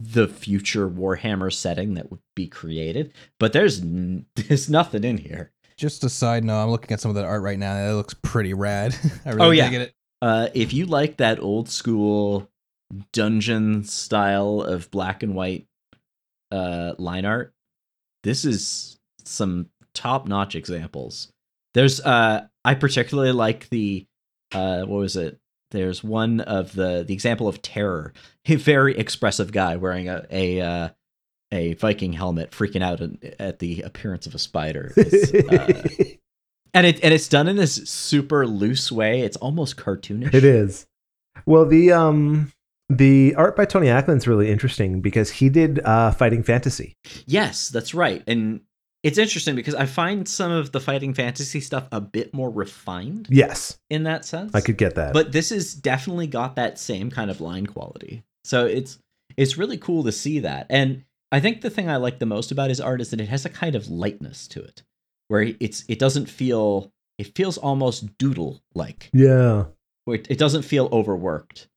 [0.00, 5.52] the future Warhammer setting that would be created, but there's n- there's nothing in here.
[5.76, 7.76] Just a side note, I'm looking at some of that art right now.
[7.76, 8.96] and It looks pretty rad.
[9.24, 9.70] I really Oh, yeah.
[9.70, 9.94] dig it.
[10.20, 12.50] Uh, if you like that old school
[13.12, 15.66] dungeon style of black and white
[16.50, 17.52] uh, line art,
[18.22, 21.32] this is some top notch examples
[21.74, 24.06] There's uh I particularly like the
[24.52, 25.38] uh what was it?
[25.70, 28.12] There's one of the the example of terror.
[28.46, 30.88] A very expressive guy wearing a a uh,
[31.52, 34.92] a Viking helmet, freaking out at, at the appearance of a spider.
[34.96, 35.02] Uh,
[36.74, 39.20] and it and it's done in this super loose way.
[39.20, 40.34] It's almost cartoonish.
[40.34, 40.86] It is.
[41.44, 42.52] Well, the um
[42.88, 46.94] the art by Tony Ackland's really interesting because he did uh Fighting Fantasy.
[47.26, 48.22] Yes, that's right.
[48.26, 48.60] And
[49.02, 53.28] it's interesting because I find some of the fighting fantasy stuff a bit more refined
[53.30, 54.54] Yes, in that sense.
[54.54, 55.12] I could get that.
[55.12, 58.24] but this is definitely got that same kind of line quality.
[58.44, 58.98] So it's
[59.36, 60.66] it's really cool to see that.
[60.70, 63.28] And I think the thing I like the most about his art is that it
[63.28, 64.82] has a kind of lightness to it,
[65.28, 69.10] where it's it doesn't feel it feels almost doodle like.
[69.12, 69.66] yeah.
[70.06, 71.68] Where it, it doesn't feel overworked.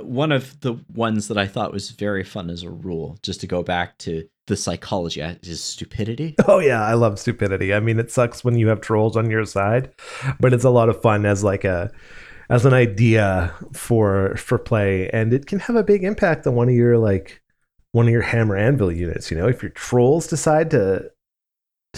[0.00, 3.46] One of the ones that I thought was very fun as a rule, just to
[3.46, 6.34] go back to the psychology, is stupidity.
[6.46, 7.74] Oh yeah, I love stupidity.
[7.74, 9.92] I mean, it sucks when you have trolls on your side,
[10.40, 11.90] but it's a lot of fun as like a
[12.50, 16.68] as an idea for for play, and it can have a big impact on one
[16.68, 17.42] of your like
[17.92, 19.30] one of your hammer anvil units.
[19.30, 21.10] You know, if your trolls decide to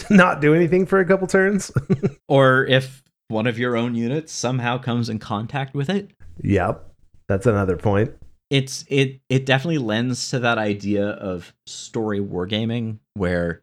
[0.09, 1.71] not do anything for a couple turns.
[2.27, 6.11] or if one of your own units somehow comes in contact with it
[6.43, 6.90] yep,
[7.31, 8.11] that's another point.
[8.49, 13.61] it's it it definitely lends to that idea of story wargaming where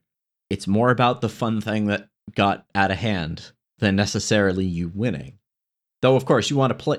[0.50, 5.38] it's more about the fun thing that got out of hand than necessarily you winning.
[6.02, 6.98] Though of course you want to play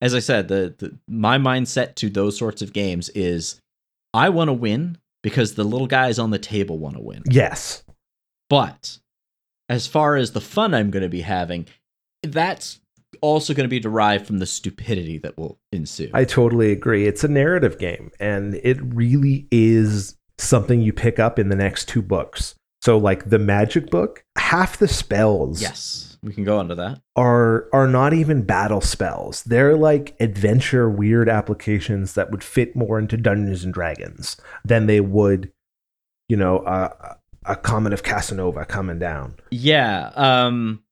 [0.00, 3.60] as i said the, the my mindset to those sorts of games is
[4.14, 7.22] i want to win because the little guys on the table want to win.
[7.28, 7.82] Yes,
[8.48, 8.98] but
[9.68, 11.66] as far as the fun I'm going to be having,
[12.22, 12.80] that's
[13.20, 16.10] also going to be derived from the stupidity that will ensue.
[16.14, 17.06] I totally agree.
[17.06, 21.88] It's a narrative game, and it really is something you pick up in the next
[21.88, 22.54] two books.
[22.80, 27.00] So, like the magic book, half the spells yes, we can go under that.
[27.16, 29.42] are are not even battle spells.
[29.42, 35.00] They're like adventure weird applications that would fit more into Dungeons and Dragons than they
[35.00, 35.52] would,
[36.28, 39.34] you know, a a comet of Casandora coming down.
[39.50, 40.82] Yeah, um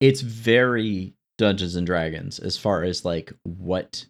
[0.00, 4.04] it's very Dungeons and Dragons as far as like what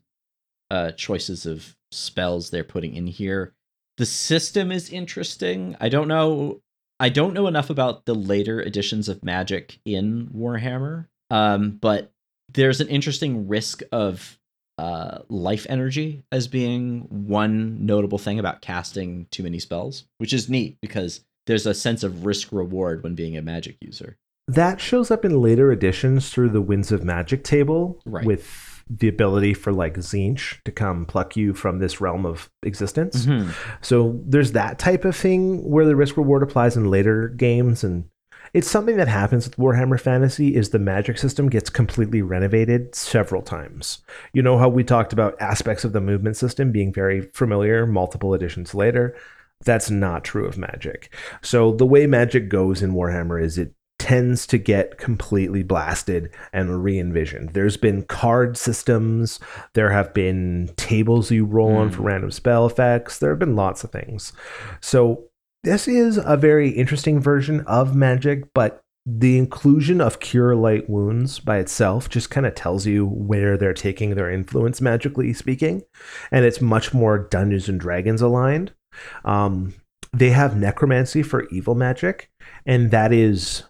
[0.68, 3.54] uh choices of spells they're putting in here.
[3.98, 5.76] The system is interesting.
[5.80, 6.60] I don't know
[6.98, 11.06] I don't know enough about the later editions of Magic in Warhammer.
[11.30, 12.12] Um but
[12.52, 14.36] there's an interesting risk of
[14.76, 20.48] uh, life energy as being one notable thing about casting too many spells, which is
[20.48, 24.16] neat because there's a sense of risk reward when being a magic user.
[24.54, 28.24] That shows up in later editions through the Winds of Magic table Right.
[28.24, 33.24] with the ability for like Tzeentch to come pluck you from this realm of existence.
[33.24, 33.50] Mm-hmm.
[33.82, 38.04] So there's that type of thing where the risk reward applies in later games and
[38.52, 43.42] it's something that happens with Warhammer Fantasy is the magic system gets completely renovated several
[43.42, 44.00] times.
[44.32, 48.34] You know how we talked about aspects of the movement system being very familiar multiple
[48.34, 49.16] editions later?
[49.64, 51.14] That's not true of magic.
[51.42, 53.72] So the way magic goes in Warhammer is it
[54.10, 57.50] tends to get completely blasted and re-envisioned.
[57.50, 59.38] There's been card systems,
[59.74, 61.94] there have been tables you roll on Mm.
[61.94, 64.32] for random spell effects, there have been lots of things.
[64.80, 65.26] So
[65.62, 71.38] this is a very interesting version of magic, but the inclusion of cure light wounds
[71.38, 75.82] by itself just kind of tells you where they're taking their influence magically speaking
[76.32, 78.72] and it's much more dungeons and dragons aligned
[79.24, 79.72] um,
[80.12, 82.28] they have necromancy for evil magic
[82.66, 83.62] and that is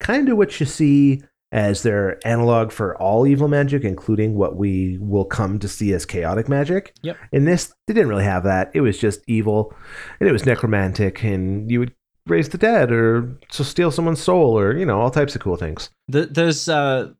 [0.00, 4.98] kind of what you see as their analog for all evil magic including what we
[5.00, 7.16] will come to see as chaotic magic Yep.
[7.32, 9.74] in this they didn't really have that it was just evil
[10.20, 11.94] and it was necromantic and you would
[12.26, 15.56] raise the dead or to steal someone's soul or you know all types of cool
[15.56, 17.12] things The, there's uh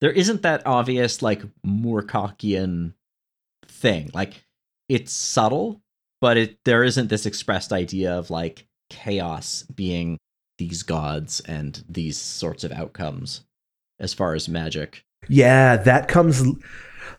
[0.00, 2.94] there isn't that obvious like Moorcockian
[3.66, 4.10] thing.
[4.14, 4.44] Like
[4.88, 5.82] it's subtle,
[6.22, 10.18] but it there isn't this expressed idea of like chaos being
[10.60, 13.40] these gods and these sorts of outcomes
[13.98, 15.04] as far as magic.
[15.28, 16.42] yeah that comes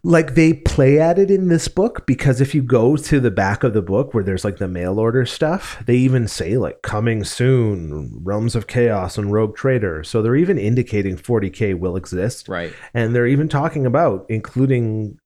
[0.03, 3.63] like they play at it in this book because if you go to the back
[3.63, 7.23] of the book where there's like the mail order stuff they even say like coming
[7.23, 12.73] soon realms of chaos and rogue trader so they're even indicating 40k will exist Right.
[12.93, 15.17] and they're even talking about including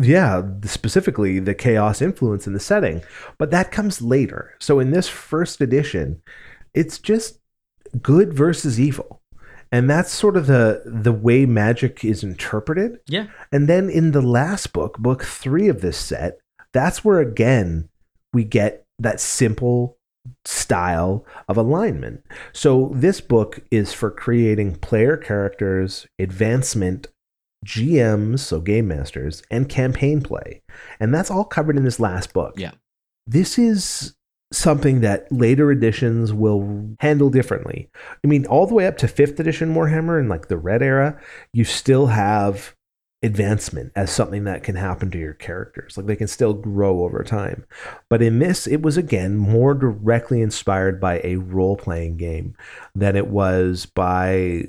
[0.00, 3.02] yeah specifically the chaos influence in the setting
[3.36, 6.22] but that comes later so in this first edition
[6.78, 7.38] it's just
[8.02, 9.20] good versus evil
[9.72, 13.26] and that's sort of the the way magic is interpreted Yeah.
[13.52, 16.38] and then in the last book book 3 of this set
[16.72, 17.88] that's where again
[18.32, 19.96] we get that simple
[20.44, 22.22] style of alignment.
[22.52, 27.06] So this book is for creating player characters, advancement,
[27.64, 30.60] GMs, so game masters, and campaign play.
[31.00, 32.54] And that's all covered in this last book.
[32.58, 32.72] Yeah.
[33.26, 34.14] This is
[34.52, 37.90] something that later editions will handle differently.
[38.24, 41.20] I mean, all the way up to 5th edition Warhammer and like the Red era,
[41.52, 42.74] you still have
[43.22, 45.96] advancement as something that can happen to your characters.
[45.96, 47.64] Like they can still grow over time.
[48.08, 52.54] But in this, it was again more directly inspired by a role playing game
[52.94, 54.68] than it was by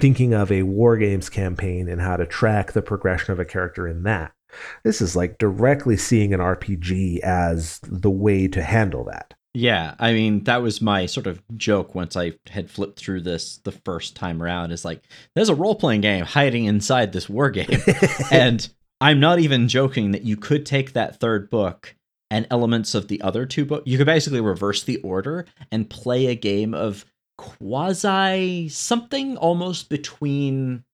[0.00, 3.86] thinking of a war games campaign and how to track the progression of a character
[3.86, 4.33] in that.
[4.82, 9.34] This is like directly seeing an RPG as the way to handle that.
[9.56, 13.58] Yeah, I mean that was my sort of joke once I had flipped through this
[13.58, 14.72] the first time around.
[14.72, 15.02] Is like
[15.34, 17.80] there's a role playing game hiding inside this war game,
[18.32, 18.68] and
[19.00, 21.94] I'm not even joking that you could take that third book
[22.30, 23.86] and elements of the other two books.
[23.86, 27.04] You could basically reverse the order and play a game of
[27.38, 30.84] quasi something almost between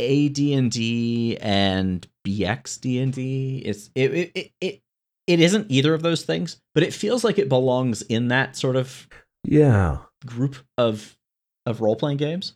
[0.00, 3.62] AD&D and BX D&D.
[3.64, 4.80] It's it it, it, it
[5.26, 8.76] it isn't either of those things, but it feels like it belongs in that sort
[8.76, 9.06] of
[9.44, 9.98] Yeah.
[10.26, 11.16] group of
[11.66, 12.54] of role playing games.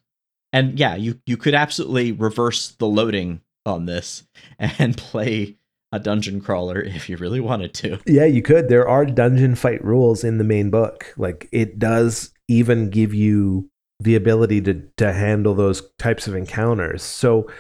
[0.53, 4.25] And yeah, you you could absolutely reverse the loading on this
[4.59, 5.57] and play
[5.93, 7.99] a dungeon crawler if you really wanted to.
[8.07, 8.69] Yeah, you could.
[8.69, 11.15] There are dungeon fight rules in the main book.
[11.17, 13.71] Like it does even give you
[14.01, 17.03] the ability to to handle those types of encounters.
[17.03, 17.51] So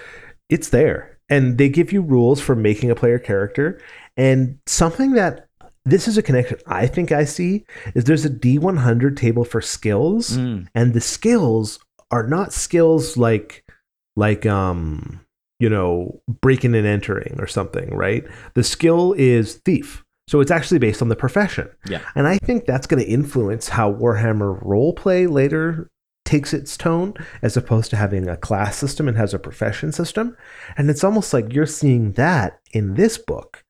[0.49, 1.18] it's there.
[1.30, 3.80] And they give you rules for making a player character
[4.16, 5.49] and something that
[5.87, 7.64] this is a connection I think I see
[7.95, 11.78] is there's a D100 table for skills Mm, and the skills
[12.11, 13.64] are not skills like
[14.16, 15.20] like um
[15.61, 18.24] you know breaking and entering or something right
[18.55, 22.01] the skill is thief so it's actually based on the profession Yeah.
[22.14, 25.89] and i think that's going to influence how warhammer roleplay later
[26.25, 30.37] takes its tone as opposed to having a class system and has a profession system
[30.77, 33.64] and it's almost like you're seeing that in this book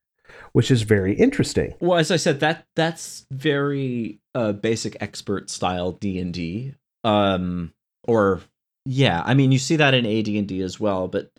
[0.52, 5.92] which is very interesting Well, as I said, that that's very uh, basic expert style
[5.92, 6.74] D and D.
[7.02, 7.72] Um,
[8.06, 8.40] or
[8.84, 11.08] yeah, I mean, you see that in AD and D as well.
[11.08, 11.32] But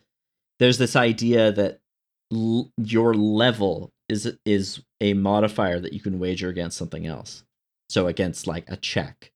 [0.60, 1.80] there's this idea that
[2.34, 7.46] l- your level is is a modifier that you can wager against something else.
[7.90, 9.32] So against like a check.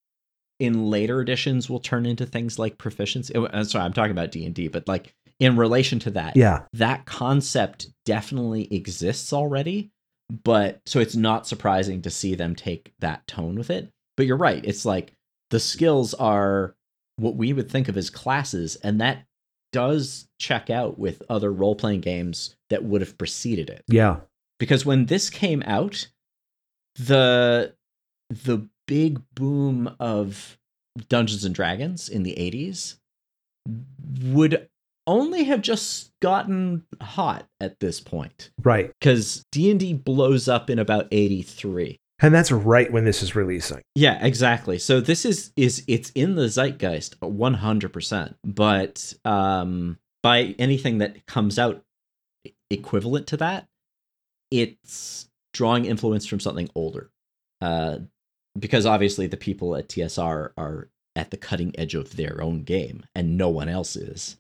[0.59, 3.33] In later editions, will turn into things like proficiency.
[3.35, 6.35] oh, uh, Sorry, I'm talking about D and D, but like in relation to that,
[6.35, 6.63] yeah.
[6.73, 9.89] that concept definitely exists already
[10.43, 13.89] but so it's not surprising to see them take that tone with it.
[14.15, 15.13] But you're right it's like
[15.49, 16.75] the skills are
[17.17, 19.25] what we would think of as classes and that
[19.71, 23.83] does check out with other role-playing games that would have preceded it.
[23.87, 24.21] Yeah.
[24.59, 26.07] Because when this came out
[26.95, 27.73] the
[28.29, 30.57] the big boom of
[31.07, 32.95] Dungeons and Dragons in the 80s
[34.23, 34.67] would
[35.05, 38.49] only have just gotten hot at this point.
[38.63, 38.91] Right.
[38.99, 43.81] Cuz D&D blows up in about 83 and that's right when this is releasing.
[43.95, 44.77] Yeah, exactly.
[44.77, 51.57] So this is is it's in the zeitgeist 100%, but um by anything that comes
[51.59, 51.83] out
[52.71, 53.67] equivalent to that,
[54.51, 57.11] it's drawing influence from something older.
[57.61, 57.99] Uh
[58.59, 63.03] because obviously the people at TSR are at the cutting edge of their own game
[63.15, 64.37] and no one else is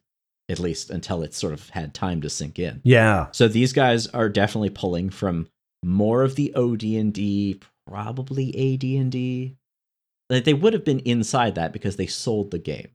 [0.49, 2.81] at least until it's sort of had time to sink in.
[2.83, 5.47] yeah So these guys are definitely pulling from
[5.83, 9.55] more of the OD&D, probably AD&D.
[10.29, 12.89] Like they would have been inside that because they sold the game.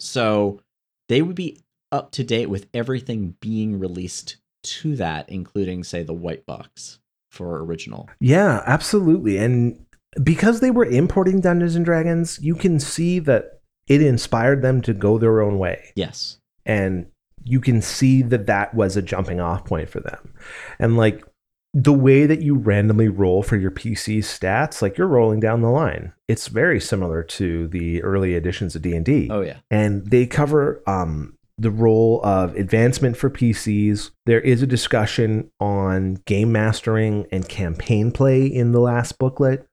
[0.00, 0.60] So
[1.08, 6.12] they would be up to date with everything being released to that, including say the
[6.12, 6.98] white box
[7.30, 8.08] for original.
[8.20, 9.38] Yeah, absolutely.
[9.38, 9.84] And
[10.22, 14.92] because they were importing Dungeons and Dragons, you can see that it inspired them to
[14.94, 15.92] go their own way.
[15.94, 16.38] Yes.
[16.66, 17.06] And
[17.44, 20.34] you can see that that was a jumping off point for them.
[20.78, 21.24] And like
[21.72, 25.70] the way that you randomly roll for your PC stats, like you're rolling down the
[25.70, 26.12] line.
[26.26, 29.58] It's very similar to the early editions of D&D Oh yeah.
[29.70, 34.10] and they cover um, the role of advancement for PCs.
[34.26, 39.66] There is a discussion on game mastering and campaign play in the last booklet.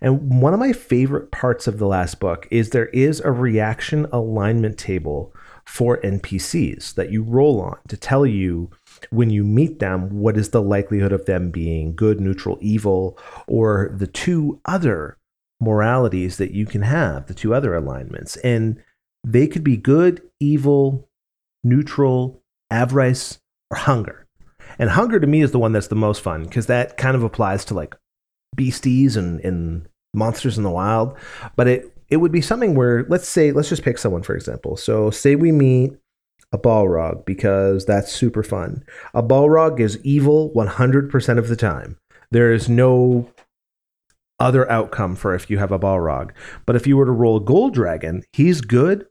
[0.00, 4.06] And one of my favorite parts of the last book is there is a reaction
[4.12, 5.34] alignment table
[5.66, 8.70] for NPCs that you roll on to tell you
[9.10, 13.92] when you meet them what is the likelihood of them being good, neutral, evil, or
[13.96, 15.18] the two other
[15.60, 18.36] moralities that you can have, the two other alignments.
[18.38, 18.82] And
[19.24, 21.08] they could be good, evil,
[21.64, 24.26] neutral, avarice, or hunger.
[24.78, 27.22] And hunger to me is the one that's the most fun because that kind of
[27.22, 27.96] applies to like
[28.56, 31.16] beasties and, and monsters in the wild,
[31.54, 34.76] but it it would be something where let's say let's just pick someone for example.
[34.76, 35.92] So say we meet
[36.52, 38.84] a Balrog because that's super fun.
[39.14, 41.98] A Balrog is evil 100% of the time.
[42.30, 43.28] There is no
[44.38, 46.30] other outcome for if you have a Balrog.
[46.66, 49.06] But if you were to roll a Gold Dragon, he's good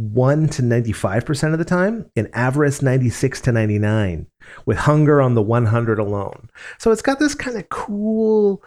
[0.00, 4.26] 1 to 95% of the time, and avarice 96 to 99,
[4.66, 6.48] with hunger on the 100 alone.
[6.78, 8.62] So it's got this kind of cool,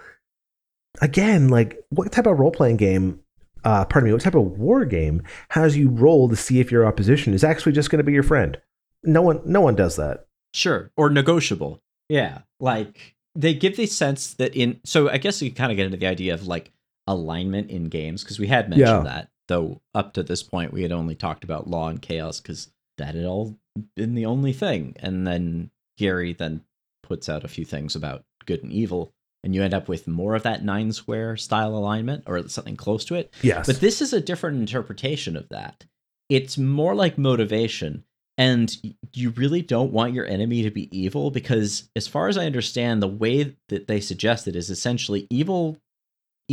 [1.01, 3.19] again, like what type of role playing game,
[3.63, 6.85] uh, pardon me, what type of war game has you roll to see if your
[6.85, 8.59] opposition is actually just going to be your friend?
[9.03, 10.27] No one, no one does that.
[10.53, 10.91] Sure.
[10.95, 11.81] Or negotiable.
[12.09, 12.39] Yeah.
[12.59, 15.97] Like they give the sense that in, so I guess you kind of get into
[15.97, 16.71] the idea of like
[17.07, 18.99] alignment in games because we had mentioned Yeah.
[19.03, 22.71] that though up to this point we had only talked about law and chaos because
[22.97, 23.57] that had all
[23.95, 24.95] been the only thing.
[24.99, 26.61] And then gary then
[27.03, 29.13] puts out a few things about good and evil
[29.43, 33.03] and you end up with more of that nine square style alignment or something close
[33.05, 33.33] to it.
[33.41, 33.67] Yes.
[33.67, 35.85] but this is a different interpretation of that.
[36.29, 38.05] It's more like motivation
[38.37, 38.75] and
[39.13, 43.01] you really don't want your enemy to be evil because as far as i understand
[43.01, 45.77] the way that they suggest it is essentially evil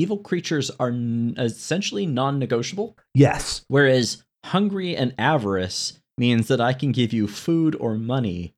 [0.01, 3.65] evil creatures are n- essentially non-negotiable yes.
[3.69, 8.55] whereas hungry and avarice means that i can give you food or money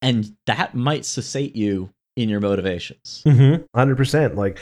[0.00, 3.64] and that might cessate you in your motivations Mm-hmm.
[3.78, 4.34] Hundred percent.
[4.34, 4.58] Like,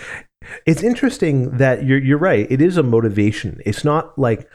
[0.66, 2.46] it's interesting that you're you're right.
[2.50, 3.60] It is a motivation.
[3.64, 4.48] It's not like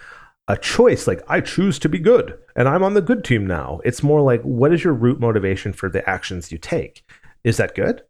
[0.47, 1.07] a choice.
[1.07, 3.80] Like I choose to be good, and I'm on the good team now.
[3.84, 7.03] It's more like what is your root motivation for the actions you take?
[7.43, 8.03] Is that good?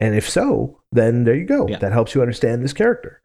[0.00, 1.68] And if so, then there you go.
[1.68, 1.78] Yeah.
[1.78, 3.20] That helps you understand this character.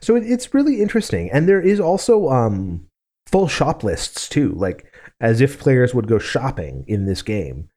[0.00, 2.86] So it, it's really interesting, and there is also um,
[3.26, 4.86] full shop lists too, like
[5.20, 7.68] as if players would go shopping in this game.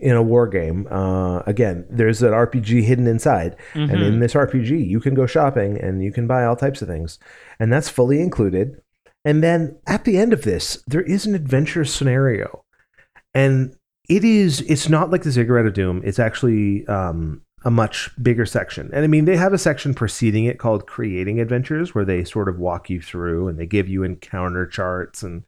[0.00, 4.02] In a war game, uh, again, there's an RPG hidden inside, and Mm-hmm.
[4.02, 7.18] in this RPG, you can go shopping and you can buy all types of things.
[7.60, 8.80] And that's fully included.
[9.24, 12.64] And then at the end of this, there is an adventure scenario.
[13.34, 13.76] And
[14.08, 16.00] it is, it's not like the Ziggurat of Doom.
[16.04, 18.88] It's actually um, a much bigger section.
[18.92, 22.48] And I mean, they have a section preceding it called Creating Adventures, where they sort
[22.48, 25.42] of walk you through and they give you encounter charts and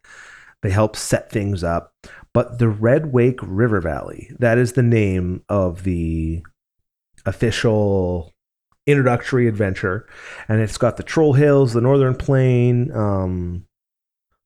[0.61, 1.93] they help set things up.
[2.35, 6.43] But the Red Wake River Valley, that is the name of the
[7.25, 8.35] official
[8.85, 10.09] introductory adventure.
[10.49, 13.65] And it's got the Troll Hills, the Northern Plain, um,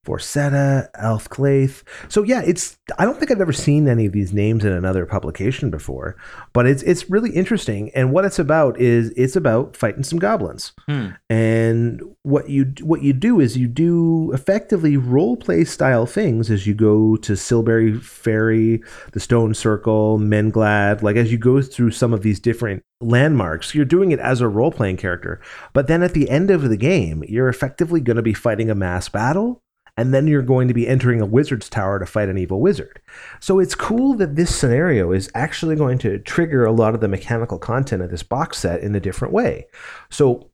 [0.05, 1.85] Forsetta, Elfclaith.
[2.09, 5.07] So yeah, it's I don't think I've ever seen any of these names in another
[5.07, 6.17] publication before,
[6.53, 7.91] but it's it's really interesting.
[7.95, 10.73] And what it's about is it's about fighting some goblins.
[10.87, 11.11] Hmm.
[11.31, 16.67] And what you what you do is you do effectively role play style things as
[16.67, 18.83] you go to Silbury Ferry,
[19.13, 21.03] the Stone Circle, Menglad.
[21.03, 24.49] Like as you go through some of these different landmarks, you're doing it as a
[24.49, 25.41] role playing character.
[25.73, 28.75] But then at the end of the game, you're effectively going to be fighting a
[28.75, 29.63] mass battle.
[29.97, 33.01] And then you're going to be entering a wizard's tower to fight an evil wizard.
[33.41, 37.09] So it's cool that this scenario is actually going to trigger a lot of the
[37.09, 39.67] mechanical content of this box set in a different way.
[40.11, 40.51] So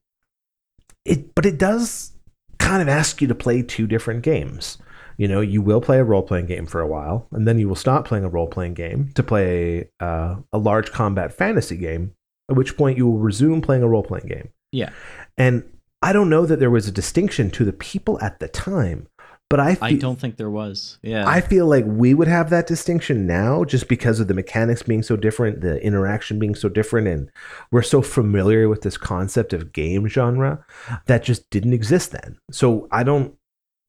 [1.04, 2.12] it but it does
[2.58, 4.78] kind of ask you to play two different games.
[5.16, 7.68] You know, you will play a role playing game for a while, and then you
[7.68, 12.14] will stop playing a role playing game to play uh, a large combat fantasy game.
[12.48, 14.48] At which point you will resume playing a role playing game.
[14.72, 14.90] Yeah.
[15.36, 15.64] And
[16.00, 19.08] I don't know that there was a distinction to the people at the time,
[19.50, 20.98] but I I don't think there was.
[21.02, 21.26] Yeah.
[21.26, 25.02] I feel like we would have that distinction now just because of the mechanics being
[25.02, 27.30] so different, the interaction being so different, and
[27.70, 30.64] we're so familiar with this concept of game genre
[31.06, 32.38] that just didn't exist then.
[32.50, 33.34] So I don't,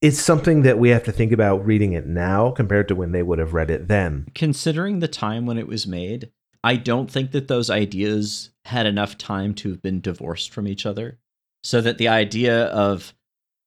[0.02, 3.24] it's something that we have to think about reading it now compared to when they
[3.24, 4.28] would have read it then.
[4.34, 6.32] Considering the time when it was made,
[6.64, 10.86] I don't think that those ideas had enough time to have been divorced from each
[10.86, 11.20] other.
[11.64, 13.14] So that the idea of,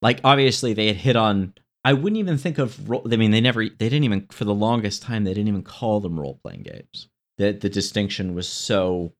[0.00, 1.52] like, obviously they had hit on.
[1.84, 2.88] I wouldn't even think of.
[2.88, 3.64] Role, I mean, they never.
[3.64, 5.24] They didn't even for the longest time.
[5.24, 7.08] They didn't even call them role playing games.
[7.38, 9.12] That the distinction was so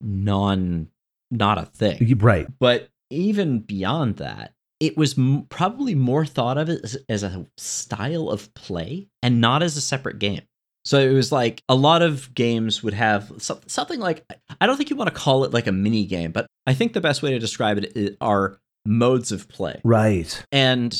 [0.00, 0.88] non,
[1.30, 2.16] not a thing.
[2.18, 2.46] Right.
[2.58, 8.30] But even beyond that, it was m- probably more thought of as, as a style
[8.30, 10.42] of play and not as a separate game.
[10.84, 14.24] So it was like a lot of games would have some, something like
[14.60, 16.92] I don't think you want to call it like a mini game, but I think
[16.92, 19.80] the best way to describe it are modes of play.
[19.82, 20.44] Right.
[20.52, 20.96] And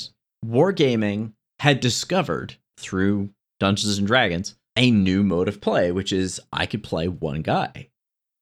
[0.47, 3.30] Wargaming had discovered through
[3.61, 7.88] Dungeons and Dragons a new mode of play, which is I could play one guy.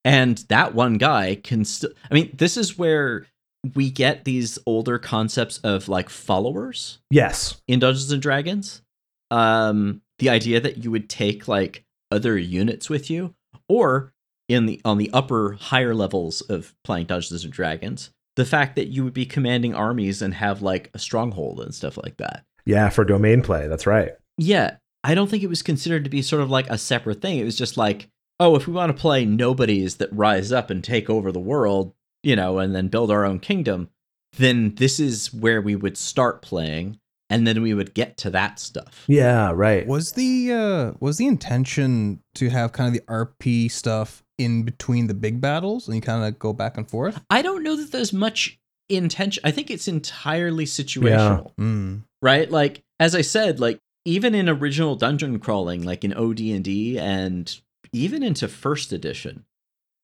[0.04, 3.26] And that one guy can still, I mean, this is where
[3.74, 7.60] we get these older concepts of like followers Yes.
[7.68, 8.82] in Dungeons and Dragons.
[9.30, 13.34] Um, the idea that you would take like other units with you,
[13.68, 14.12] or
[14.48, 18.88] in the on the upper higher levels of playing Dungeons and Dragons, the fact that
[18.88, 22.44] you would be commanding armies and have like a stronghold and stuff like that.
[22.64, 23.68] Yeah, for domain play.
[23.68, 24.12] That's right.
[24.38, 27.38] Yeah, I don't think it was considered to be sort of like a separate thing.
[27.38, 28.08] It was just like,
[28.40, 31.94] oh, if we want to play nobodies that rise up and take over the world,
[32.22, 33.90] you know, and then build our own kingdom,
[34.36, 36.98] then this is where we would start playing
[37.30, 39.04] and then we would get to that stuff.
[39.06, 39.86] Yeah, right.
[39.86, 45.06] Was the uh was the intention to have kind of the RP stuff in between
[45.06, 47.22] the big battles and you kind of go back and forth?
[47.30, 48.58] I don't know that there's much
[48.88, 49.42] intention.
[49.44, 52.02] I think it's entirely situational, Mm.
[52.22, 52.50] right?
[52.50, 57.58] Like as I said, like even in original dungeon crawling, like in OD&D and
[57.92, 59.44] even into first edition,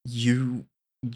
[0.04, 0.64] you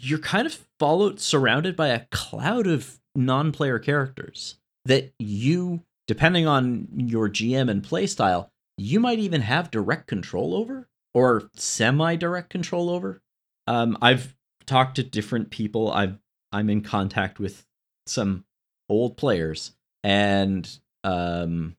[0.01, 4.55] you're kind of followed surrounded by a cloud of non-player characters
[4.85, 10.87] that you depending on your GM and playstyle, you might even have direct control over
[11.15, 13.21] or semi-direct control over.
[13.65, 14.35] Um, I've
[14.67, 15.91] talked to different people.
[15.91, 16.19] I've
[16.51, 17.65] I'm in contact with
[18.05, 18.45] some
[18.89, 19.71] old players,
[20.03, 20.69] and
[21.03, 21.75] um,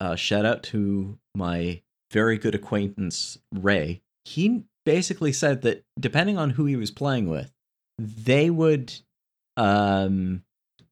[0.00, 4.00] uh, shout out to my very good acquaintance Ray.
[4.24, 7.52] He basically said that depending on who he was playing with,
[7.98, 8.94] they would
[9.56, 10.42] um,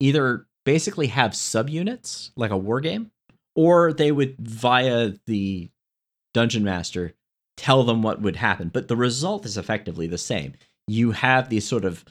[0.01, 3.11] either basically have subunits like a war game,
[3.57, 5.71] or they would via the
[6.35, 7.15] dungeon master
[7.59, 8.71] tell them what would happen.
[8.73, 10.55] But the result is effectively the same.
[10.87, 12.05] You have these sort of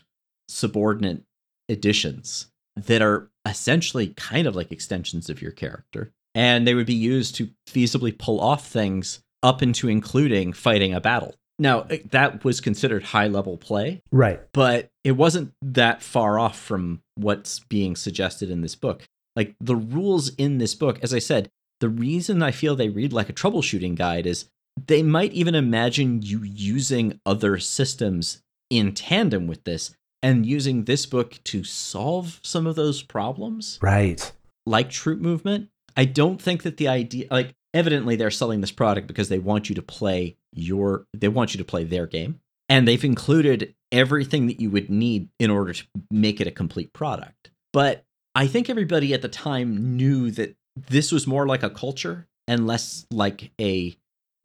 [0.49, 1.23] subordinate
[1.69, 6.11] additions that are essentially kind of like extensions of your character.
[6.35, 11.01] And they would be used to feasibly pull off things up into including fighting a
[11.01, 11.33] battle.
[11.59, 14.39] Now, eh, that was considered high level play, Right.
[14.53, 19.03] but it wasn't that far off from what's being suggested in this book.
[19.35, 23.13] Like the rules in this book, as I said, the reason I feel they read
[23.13, 24.45] like a troubleshooting guide is
[24.85, 31.05] they might even imagine you using other systems in tandem with this and using this
[31.05, 34.31] book to solve some of those problems, Right.
[34.65, 35.69] like troop movement.
[35.95, 39.69] I don't think that the idea, like, evidently they're selling this product because they want
[39.69, 42.39] you to play your, they want you to play their game.
[42.69, 46.91] And they've included everything that you would need in order to make it a complete
[46.93, 47.51] product.
[47.71, 48.03] But
[48.35, 50.55] I think everybody at the time knew that
[50.89, 53.95] this was more like a culture and less like a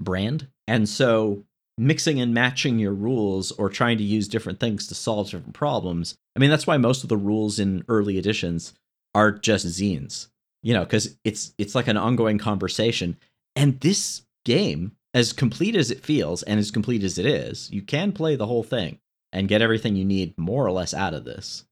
[0.00, 0.48] brand.
[0.66, 1.44] And so
[1.78, 6.16] mixing and matching your rules or trying to use different things to solve different problems.
[6.36, 8.74] I mean, that's why most of the rules in early editions
[9.14, 10.28] are just zines.
[10.62, 13.16] You know, cuz it's it's like an ongoing conversation.
[13.56, 17.82] And this game, as complete as it feels and as complete as it is, you
[17.82, 18.98] can play the whole thing
[19.32, 21.64] and get everything you need more or less out of this.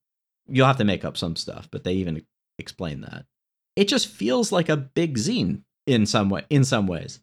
[0.49, 2.25] You'll have to make up some stuff, but they even
[2.59, 3.27] explain that.
[3.77, 7.21] It just feels like a big zine in some way in some ways.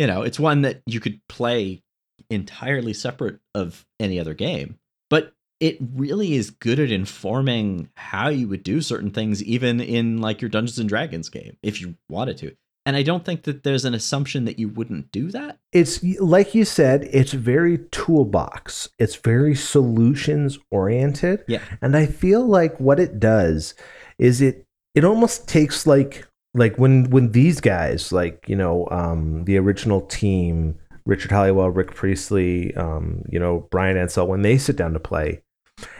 [0.00, 1.82] You know, it's one that you could play
[2.30, 4.78] entirely separate of any other game.
[5.10, 10.22] But it really is good at informing how you would do certain things even in
[10.22, 12.56] like your Dungeons and Dragons game if you wanted to.
[12.86, 15.58] And I don't think that there's an assumption that you wouldn't do that.
[15.70, 18.88] It's like you said, it's very toolbox.
[18.98, 21.44] It's very solutions oriented.
[21.46, 21.62] Yeah.
[21.82, 23.74] And I feel like what it does
[24.18, 29.44] is it it almost takes like like when when these guys like you know um
[29.44, 34.76] the original team Richard Halliwell, Rick Priestley, um, you know, Bryan Ansell, when they sit
[34.76, 35.42] down to play,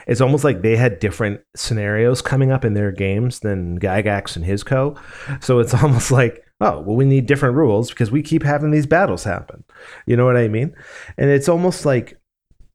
[0.06, 4.44] it's almost like they had different scenarios coming up in their games than Gygax and
[4.44, 4.96] his co.
[5.40, 8.86] So it's almost like, oh, well, we need different rules because we keep having these
[8.86, 9.64] battles happen.
[10.06, 10.74] You know what I mean?
[11.16, 12.20] And it's almost like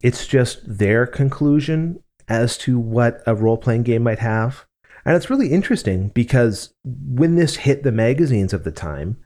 [0.01, 4.65] it's just their conclusion as to what a role playing game might have.
[5.06, 9.18] And it's really interesting because when this hit the magazines of the time,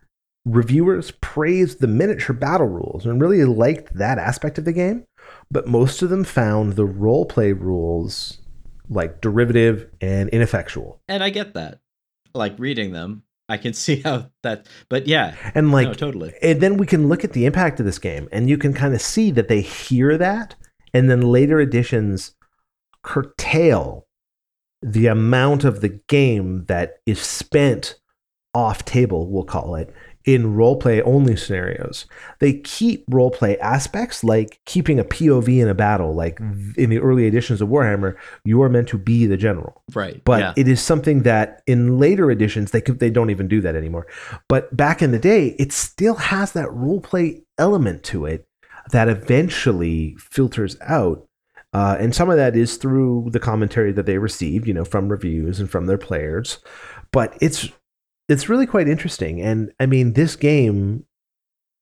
[0.46, 5.06] reviewers praised the miniature battle rules and really liked that aspect of the game,
[5.50, 8.40] but most of them found the role play rules
[8.90, 11.02] like derivative and ineffectual.
[11.08, 11.80] And I get that.
[12.34, 15.36] Like reading them, I can see how that but yeah.
[15.56, 16.34] And like no, totally.
[16.42, 18.94] and then we can look at the impact of this game and you can kind
[18.94, 20.56] of see that they hear that
[20.94, 22.36] and then later editions
[23.04, 24.08] curtail
[24.82, 27.96] the amount of the game that is spent
[28.54, 29.94] off table we'll call it
[30.26, 32.06] in roleplay only scenarios
[32.40, 36.72] they keep roleplay aspects like keeping a pov in a battle like mm-hmm.
[36.78, 40.22] in the early editions of warhammer you are meant to be the general Right.
[40.26, 40.54] but yeah.
[40.58, 44.08] it is something that in later editions they could, they don't even do that anymore.
[44.48, 48.48] But back in the day, it still has that role play element to it
[48.92, 51.28] that eventually filters out.
[51.74, 55.10] Uh, and some of that is through the commentary that they received, you know, from
[55.10, 56.60] reviews and from their players.
[57.12, 57.70] But it's
[58.28, 59.42] it's really quite interesting.
[59.42, 61.06] And I mean, this game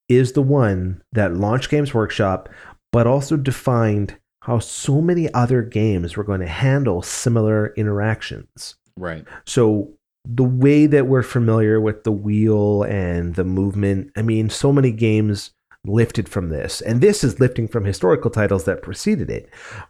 [0.10, 2.50] is the one that launched Games Workshop,
[2.92, 8.76] but also defined how so many other games were going to handle similar interactions.
[8.98, 9.26] Right.
[9.46, 9.92] So
[10.24, 14.92] the way that we're familiar with the wheel and the movement, I mean, so many
[14.92, 15.52] games
[15.88, 16.82] lifted from this.
[16.82, 19.50] And this is lifting from historical titles that preceded it.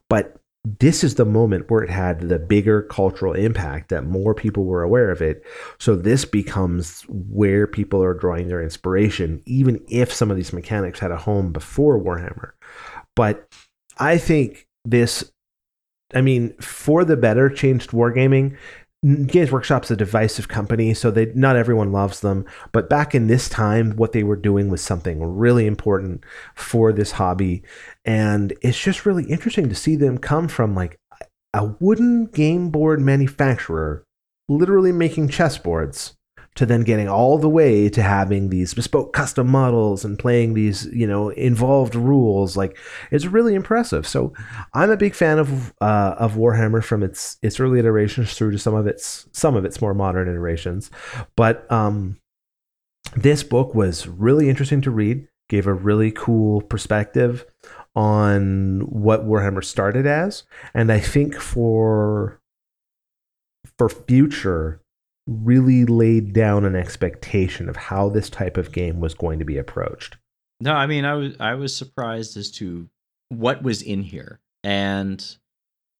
[0.09, 0.39] But
[0.79, 4.83] this is the moment where it had the bigger cultural impact that more people were
[4.83, 5.43] aware of it.
[5.79, 10.99] So this becomes where people are drawing their inspiration, even if some of these mechanics
[10.99, 12.51] had a home before Warhammer.
[13.15, 13.47] But
[13.97, 15.31] I think this,
[16.13, 18.57] I mean, for the better, changed wargaming.
[19.05, 22.45] Games Workshop's a divisive company, so they not everyone loves them.
[22.71, 26.23] But back in this time, what they were doing was something really important
[26.55, 27.61] for this hobby,
[28.05, 30.99] and it's just really interesting to see them come from like
[31.53, 34.03] a wooden game board manufacturer,
[34.49, 36.13] literally making chessboards,
[36.57, 40.85] to then getting all the way to having these bespoke custom models and playing these
[40.87, 42.57] you know involved rules.
[42.57, 42.77] Like
[43.11, 44.07] it's really impressive.
[44.07, 44.33] So
[44.73, 48.59] i'm a big fan of uh, of warhammer from its its early iterations through to
[48.59, 50.89] some of its some of its more modern iterations.
[51.35, 52.19] But um
[53.15, 57.45] this book was really interesting to read gave a really cool perspective
[57.95, 60.43] on what warhammer started as.
[60.73, 62.41] And i think for
[63.77, 64.81] for future
[65.27, 69.57] really laid down an expectation of how this type of game was going to be
[69.57, 70.17] approached.
[70.59, 72.89] No, I mean I was I was surprised as to
[73.29, 74.39] what was in here.
[74.63, 75.23] And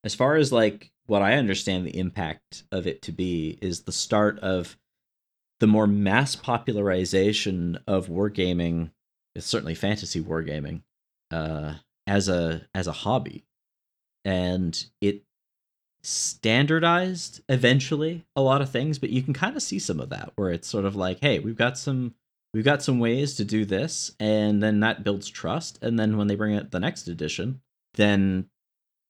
[0.03, 3.91] as far as like what I understand the impact of it to be is the
[3.91, 4.77] start of
[5.59, 8.91] the more mass popularization of wargaming,
[9.37, 10.81] certainly fantasy wargaming,
[11.31, 11.75] uh,
[12.05, 13.45] as a as a hobby.
[14.23, 15.23] And it
[16.07, 20.31] standardized eventually a lot of things but you can kind of see some of that
[20.35, 22.13] where it's sort of like hey we've got some
[22.53, 26.27] we've got some ways to do this and then that builds trust and then when
[26.27, 27.59] they bring it the next edition
[27.95, 28.47] then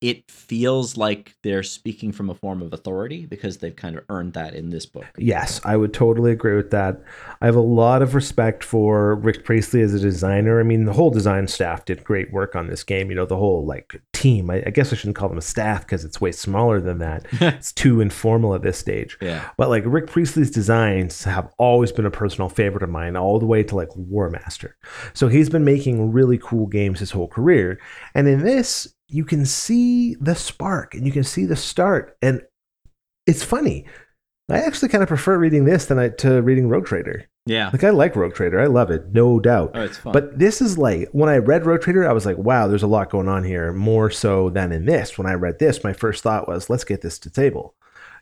[0.00, 4.34] it feels like they're speaking from a form of authority because they've kind of earned
[4.34, 5.06] that in this book.
[5.18, 7.02] Yes, I would totally agree with that.
[7.40, 10.60] I have a lot of respect for Rick Priestley as a designer.
[10.60, 13.10] I mean, the whole design staff did great work on this game.
[13.10, 14.50] You know, the whole like team.
[14.50, 17.26] I, I guess I shouldn't call them a staff because it's way smaller than that.
[17.32, 19.18] it's too informal at this stage.
[19.20, 19.50] Yeah.
[19.56, 23.46] But like Rick Priestley's designs have always been a personal favorite of mine, all the
[23.46, 24.74] way to like Warmaster.
[25.12, 27.80] So he's been making really cool games his whole career.
[28.14, 32.16] And in this, you can see the spark and you can see the start.
[32.22, 32.42] And
[33.26, 33.86] it's funny.
[34.50, 37.26] I actually kind of prefer reading this than I to reading Rogue Trader.
[37.44, 37.70] Yeah.
[37.72, 38.60] Like I like Rogue Trader.
[38.60, 39.72] I love it, no doubt.
[39.74, 40.12] Oh, it's fun.
[40.12, 42.86] But this is like when I read Rogue Trader, I was like, wow, there's a
[42.88, 45.16] lot going on here, more so than in this.
[45.18, 47.74] When I read this, my first thought was, let's get this to table.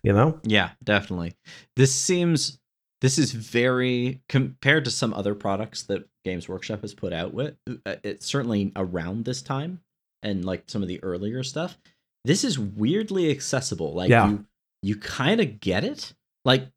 [0.03, 0.41] You know?
[0.45, 1.34] Yeah, definitely.
[1.74, 2.59] This seems
[3.01, 7.55] this is very compared to some other products that Games Workshop has put out with.
[7.84, 9.80] uh, It's certainly around this time
[10.23, 11.79] and like some of the earlier stuff.
[12.25, 13.95] This is weirdly accessible.
[13.95, 14.29] Like Yeah.
[14.31, 14.47] you
[14.83, 16.14] you kind of get it.
[16.45, 16.69] Like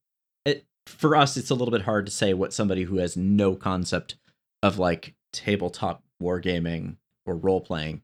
[0.45, 3.55] it for us it's a little bit hard to say what somebody who has no
[3.55, 4.15] concept
[4.63, 8.01] of like tabletop wargaming or role playing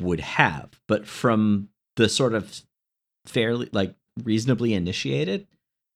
[0.00, 0.70] would have.
[0.88, 2.62] But from the sort of
[3.26, 5.46] fairly like reasonably initiated,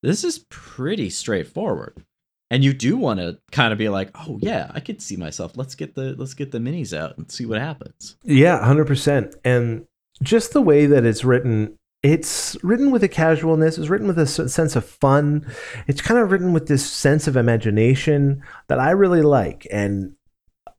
[0.03, 2.05] this is pretty straightforward.
[2.51, 5.57] And you do want to kind of be like, "Oh yeah, I could see myself.
[5.57, 9.36] Let's get the let's get the minis out and see what happens." Yeah, hundred percent.
[9.44, 9.86] And
[10.22, 13.78] just the way that it's written, it's written with a casualness.
[13.78, 15.46] It's written with a sense of fun.
[15.86, 19.66] It's kind of written with this sense of imagination that I really like.
[19.70, 20.14] And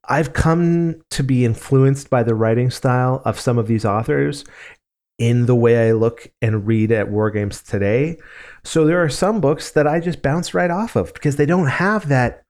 [0.10, 4.44] I've come to be influenced by the writing style of some of these authors
[5.22, 8.18] in the way I look and read at war games today.
[8.64, 11.68] So there are some books that I just bounce right off of because they don't
[11.68, 12.42] have that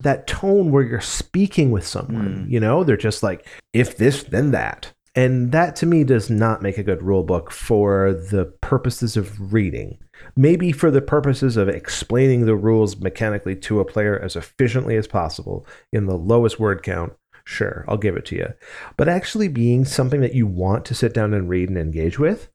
[0.00, 2.46] that tone where you're speaking with someone.
[2.46, 2.50] Mm.
[2.50, 4.92] You know, they're just like if this then that.
[5.14, 9.52] And that to me does not make a good rule book for the purposes of
[9.52, 9.96] reading.
[10.34, 15.06] Maybe for the purposes of explaining the rules mechanically to a player as efficiently as
[15.06, 17.14] possible in the lowest word count.
[17.46, 18.48] Sure, I'll give it to you.
[18.96, 22.50] But actually being something that you want to sit down and read and engage with,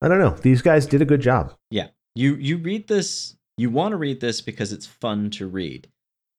[0.00, 0.36] I don't know.
[0.42, 1.54] These guys did a good job.
[1.70, 1.88] Yeah.
[2.14, 5.88] You you read this, you want to read this because it's fun to read.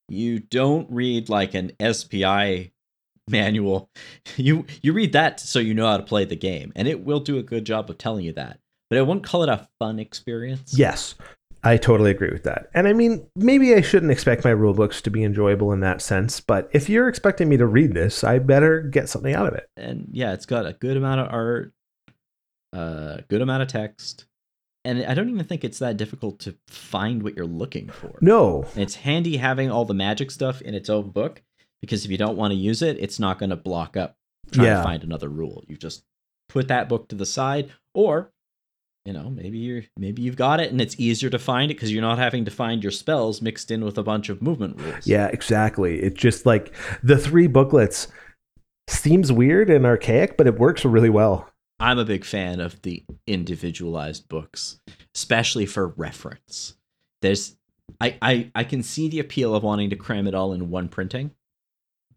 [0.08, 2.72] You don't read like an SPI
[3.28, 3.90] manual.
[4.38, 7.20] You you read that so you know how to play the game, and it will
[7.20, 8.60] do a good job of telling you that.
[8.90, 10.78] But I wouldn't call it a fun experience.
[10.78, 11.16] Yes,
[11.64, 12.70] I totally agree with that.
[12.74, 16.02] And I mean, maybe I shouldn't expect my rule books to be enjoyable in that
[16.02, 19.54] sense, but if you're expecting me to read this, I better get something out of
[19.56, 19.68] it.
[19.76, 21.74] and yeah, it's got a good amount of art,
[22.74, 24.26] a good amount of text,
[24.86, 28.18] and I don't even think it's that difficult to find what you're looking for.
[28.22, 31.42] No, And it's handy having all the magic stuff in its own book
[31.82, 34.16] because if you don't want to use it, it's not going to block up
[34.52, 34.78] trying Yeah.
[34.78, 35.64] to find another rule.
[35.68, 36.04] You just
[36.48, 38.32] put that book to the side, or
[39.10, 41.92] you know maybe you're maybe you've got it and it's easier to find it because
[41.92, 45.08] you're not having to find your spells mixed in with a bunch of movement rules.
[45.08, 46.00] Yeah, exactly.
[46.00, 48.08] It's just like the three booklets
[48.88, 51.50] seems weird and archaic, but it works really well.
[51.80, 54.80] I'm a big fan of the individualized books,
[55.16, 56.76] especially for reference.
[57.24, 57.56] There's
[58.00, 60.88] I, I I can see the appeal of wanting to cram it all in one
[60.88, 61.32] printing,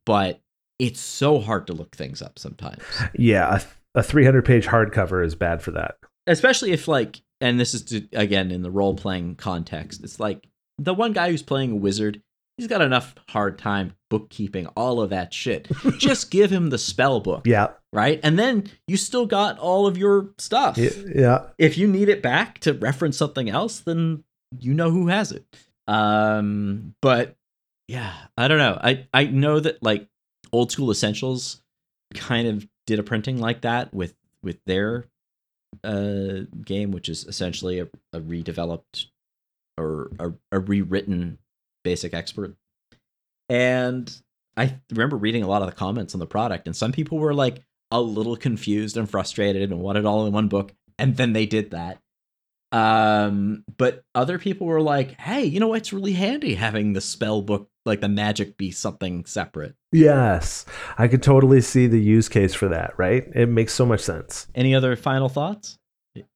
[0.05, 0.43] but
[0.79, 2.83] it's so hard to look things up sometimes.
[3.15, 3.61] Yeah,
[3.95, 5.95] a, a 300 page hardcover is bad for that.
[6.27, 10.03] Especially if like and this is to, again in the role playing context.
[10.05, 10.49] It's like
[10.79, 12.23] the one guy who's playing a wizard,
[12.57, 15.69] he's got enough hard time bookkeeping all of that shit.
[15.99, 17.47] Just give him the spell book.
[17.47, 18.21] Yeah, Right?
[18.23, 20.79] And then you still got all of your stuff.
[20.79, 21.49] yeah.
[21.59, 24.25] if you need it back to reference something else, then
[24.59, 25.45] you know who has it.
[25.87, 27.37] Um, but
[27.89, 28.79] yeah, I don't know.
[28.81, 30.07] I I know that like
[30.53, 31.63] old school essentials
[32.15, 35.07] kind of did a printing like that with with their
[35.85, 39.07] uh game, which is essentially a, a redeveloped
[39.79, 41.39] or a, a rewritten
[41.85, 42.55] basic expert.
[43.49, 44.15] And
[44.57, 47.35] I remember reading a lot of the comments on the product, and some people were
[47.35, 51.47] like a little confused and frustrated and wanted all in one book, and then they
[51.47, 51.99] did that.
[52.73, 55.79] Um, but other people were like, "Hey, you know what?
[55.79, 60.65] It's really handy having the spell book, like the magic, be something separate." Yes,
[60.97, 63.25] I could totally see the use case for that, right?
[63.35, 64.47] It makes so much sense.
[64.55, 65.79] Any other final thoughts?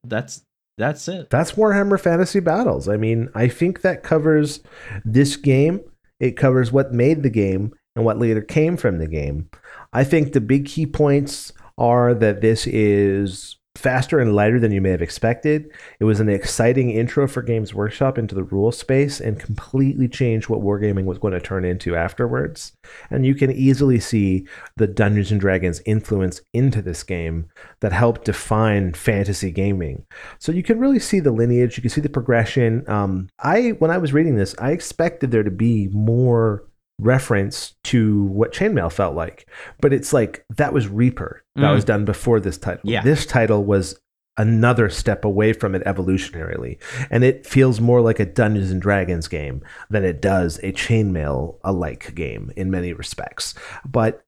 [0.04, 0.42] That's
[0.78, 1.30] that's it.
[1.30, 2.88] That's Warhammer Fantasy Battles.
[2.88, 4.60] I mean, I think that covers
[5.04, 5.80] this game.
[6.20, 9.48] It covers what made the game and what later came from the game.
[9.92, 13.56] I think the big key points are that this is
[13.86, 15.70] faster and lighter than you may have expected.
[16.00, 20.48] It was an exciting intro for Games Workshop into the rule space and completely changed
[20.48, 22.72] what wargaming was going to turn into afterwards.
[23.10, 27.46] And you can easily see the Dungeons and Dragons influence into this game
[27.78, 30.04] that helped define fantasy gaming.
[30.40, 31.76] So you can really see the lineage.
[31.76, 32.82] You can see the progression.
[32.90, 36.64] Um, I when I was reading this, I expected there to be more
[36.98, 39.48] reference to what chainmail felt like,
[39.80, 41.74] but it's like that was Reaper that Mm.
[41.74, 42.80] was done before this title.
[42.84, 43.02] Yeah.
[43.02, 44.00] This title was
[44.38, 46.78] another step away from it evolutionarily,
[47.10, 51.58] and it feels more like a Dungeons and Dragons game than it does a chainmail
[51.64, 53.54] alike game in many respects.
[53.86, 54.22] But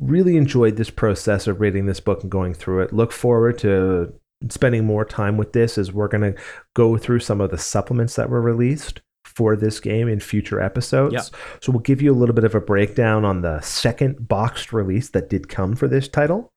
[0.00, 2.92] really enjoyed this process of reading this book and going through it.
[2.92, 4.12] Look forward to
[4.48, 6.40] spending more time with this as we're going to
[6.74, 9.00] go through some of the supplements that were released
[9.34, 11.30] for this game in future episodes.
[11.60, 15.10] So we'll give you a little bit of a breakdown on the second boxed release
[15.10, 16.52] that did come for this title.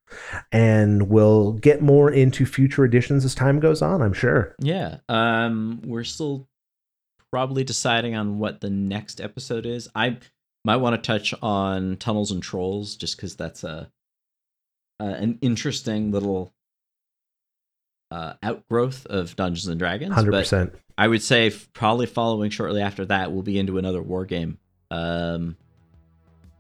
[0.52, 4.56] And we'll get more into future editions as time goes on, I'm sure.
[4.60, 4.98] Yeah.
[5.10, 6.48] Um, we're still
[7.32, 9.90] probably deciding on what the next episode is.
[9.96, 10.18] I
[10.64, 13.92] might want to touch on tunnels and trolls just because that's a
[15.00, 16.54] uh, an interesting little
[18.12, 20.16] uh, outgrowth of Dungeons and Dragons.
[20.16, 20.74] 100%.
[20.98, 24.58] I would say probably following shortly after that, we'll be into another war game.
[24.92, 25.58] Um,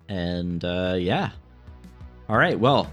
[0.09, 1.31] and uh, yeah.
[2.27, 2.59] All right.
[2.59, 2.91] Well,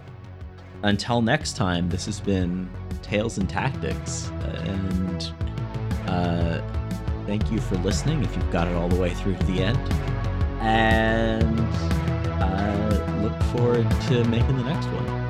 [0.83, 2.71] until next time, this has been
[3.03, 4.31] Tales and Tactics.
[4.43, 5.33] And
[6.07, 6.61] uh,
[7.27, 9.93] thank you for listening if you've got it all the way through to the end.
[10.61, 11.61] And
[12.41, 15.22] uh, look forward to making the next one.